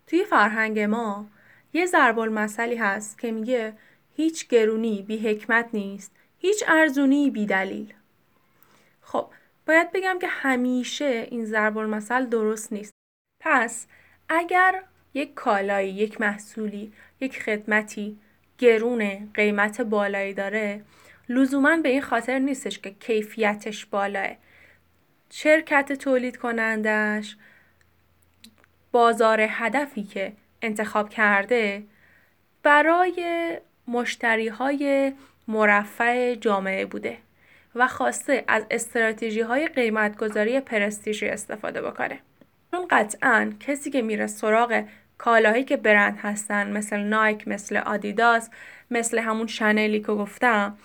توی 0.06 0.24
فرهنگ 0.24 0.80
ما 0.80 1.26
یه 1.72 1.86
ضرب 1.86 2.18
المثلی 2.18 2.76
هست 2.76 3.18
که 3.18 3.32
میگه 3.32 3.72
هیچ 4.16 4.48
گرونی 4.48 5.02
بی 5.02 5.18
حکمت 5.28 5.68
نیست، 5.72 6.12
هیچ 6.38 6.64
ارزونی 6.68 7.30
بی 7.30 7.46
دلیل. 7.46 7.94
خب 9.02 9.26
باید 9.66 9.92
بگم 9.92 10.18
که 10.20 10.26
همیشه 10.26 11.28
این 11.30 11.44
ضرب 11.44 11.78
المثل 11.78 12.26
درست 12.26 12.72
نیست. 12.72 12.92
پس 13.40 13.86
اگر 14.28 14.82
یک 15.14 15.34
کالایی، 15.34 15.90
یک 15.90 16.20
محصولی، 16.20 16.92
یک 17.20 17.42
خدمتی 17.42 18.18
گرونه 18.60 19.28
قیمت 19.34 19.80
بالایی 19.80 20.34
داره 20.34 20.82
لزوما 21.28 21.76
به 21.76 21.88
این 21.88 22.02
خاطر 22.02 22.38
نیستش 22.38 22.78
که 22.78 22.90
کیفیتش 22.90 23.86
بالاه 23.86 24.36
شرکت 25.30 25.92
تولید 25.92 26.36
کنندش 26.36 27.36
بازار 28.92 29.40
هدفی 29.40 30.02
که 30.02 30.32
انتخاب 30.62 31.08
کرده 31.08 31.82
برای 32.62 33.58
مشتری 33.88 34.48
های 34.48 35.12
مرفع 35.48 36.34
جامعه 36.34 36.86
بوده 36.86 37.18
و 37.74 37.88
خواسته 37.88 38.44
از 38.48 38.66
استراتژی 38.70 39.40
های 39.40 39.68
قیمتگذاری 39.68 40.60
پرستیژی 40.60 41.28
استفاده 41.28 41.82
بکنه. 41.82 42.18
چون 42.70 42.86
قطعا 42.90 43.52
کسی 43.60 43.90
که 43.90 44.02
میره 44.02 44.26
سراغ 44.26 44.84
کالاهایی 45.20 45.64
که 45.64 45.76
برند 45.76 46.18
هستن 46.22 46.72
مثل 46.72 46.96
نایک 46.96 47.48
مثل 47.48 47.76
آدیداس 47.76 48.50
مثل 48.90 49.18
همون 49.18 49.46
شنلی 49.46 50.00
که 50.00 50.06
گفتم 50.06 50.76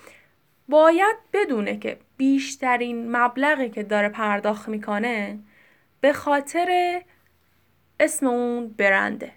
باید 0.68 1.16
بدونه 1.32 1.78
که 1.78 1.98
بیشترین 2.16 3.16
مبلغی 3.16 3.70
که 3.70 3.82
داره 3.82 4.08
پرداخت 4.08 4.68
می‌کنه 4.68 5.38
به 6.00 6.12
خاطر 6.12 7.00
اسم 8.00 8.26
اون 8.26 8.68
برنده. 8.68 9.32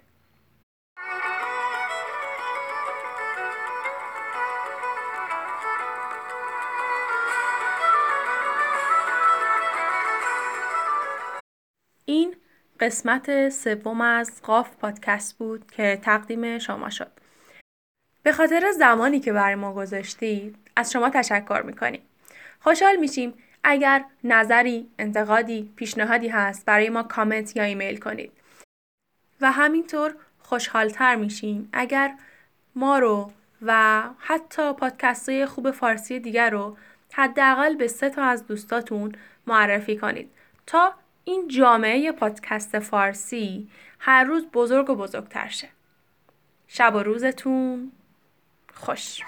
قسمت 12.80 13.48
سوم 13.48 14.00
از 14.00 14.42
قاف 14.42 14.76
پادکست 14.76 15.38
بود 15.38 15.70
که 15.70 15.98
تقدیم 16.02 16.58
شما 16.58 16.90
شد. 16.90 17.10
به 18.22 18.32
خاطر 18.32 18.72
زمانی 18.72 19.20
که 19.20 19.32
برای 19.32 19.54
ما 19.54 19.74
گذاشتید 19.74 20.56
از 20.76 20.92
شما 20.92 21.10
تشکر 21.10 21.62
می‌کنیم. 21.62 22.02
خوشحال 22.60 22.96
میشیم 22.96 23.34
اگر 23.64 24.04
نظری، 24.24 24.90
انتقادی، 24.98 25.72
پیشنهادی 25.76 26.28
هست 26.28 26.64
برای 26.64 26.90
ما 26.90 27.02
کامنت 27.02 27.56
یا 27.56 27.62
ایمیل 27.62 27.96
کنید. 27.96 28.32
و 29.40 29.52
همینطور 29.52 30.14
خوشحالتر 30.42 31.16
میشیم 31.16 31.68
اگر 31.72 32.14
ما 32.74 32.98
رو 32.98 33.32
و 33.62 34.02
حتی 34.18 34.72
پادکست 34.72 35.28
های 35.28 35.46
خوب 35.46 35.70
فارسی 35.70 36.20
دیگر 36.20 36.50
رو 36.50 36.76
حداقل 37.12 37.74
به 37.74 37.88
سه 37.88 38.10
تا 38.10 38.24
از 38.24 38.46
دوستاتون 38.46 39.12
معرفی 39.46 39.96
کنید 39.96 40.30
تا 40.66 40.94
این 41.24 41.48
جامعه 41.48 42.12
پادکست 42.12 42.78
فارسی 42.78 43.68
هر 43.98 44.24
روز 44.24 44.46
بزرگ 44.46 44.90
و 44.90 44.94
بزرگتر 44.94 45.48
شه. 45.48 45.68
شب 46.68 46.94
و 46.94 46.98
روزتون 46.98 47.92
خوش 48.74 49.20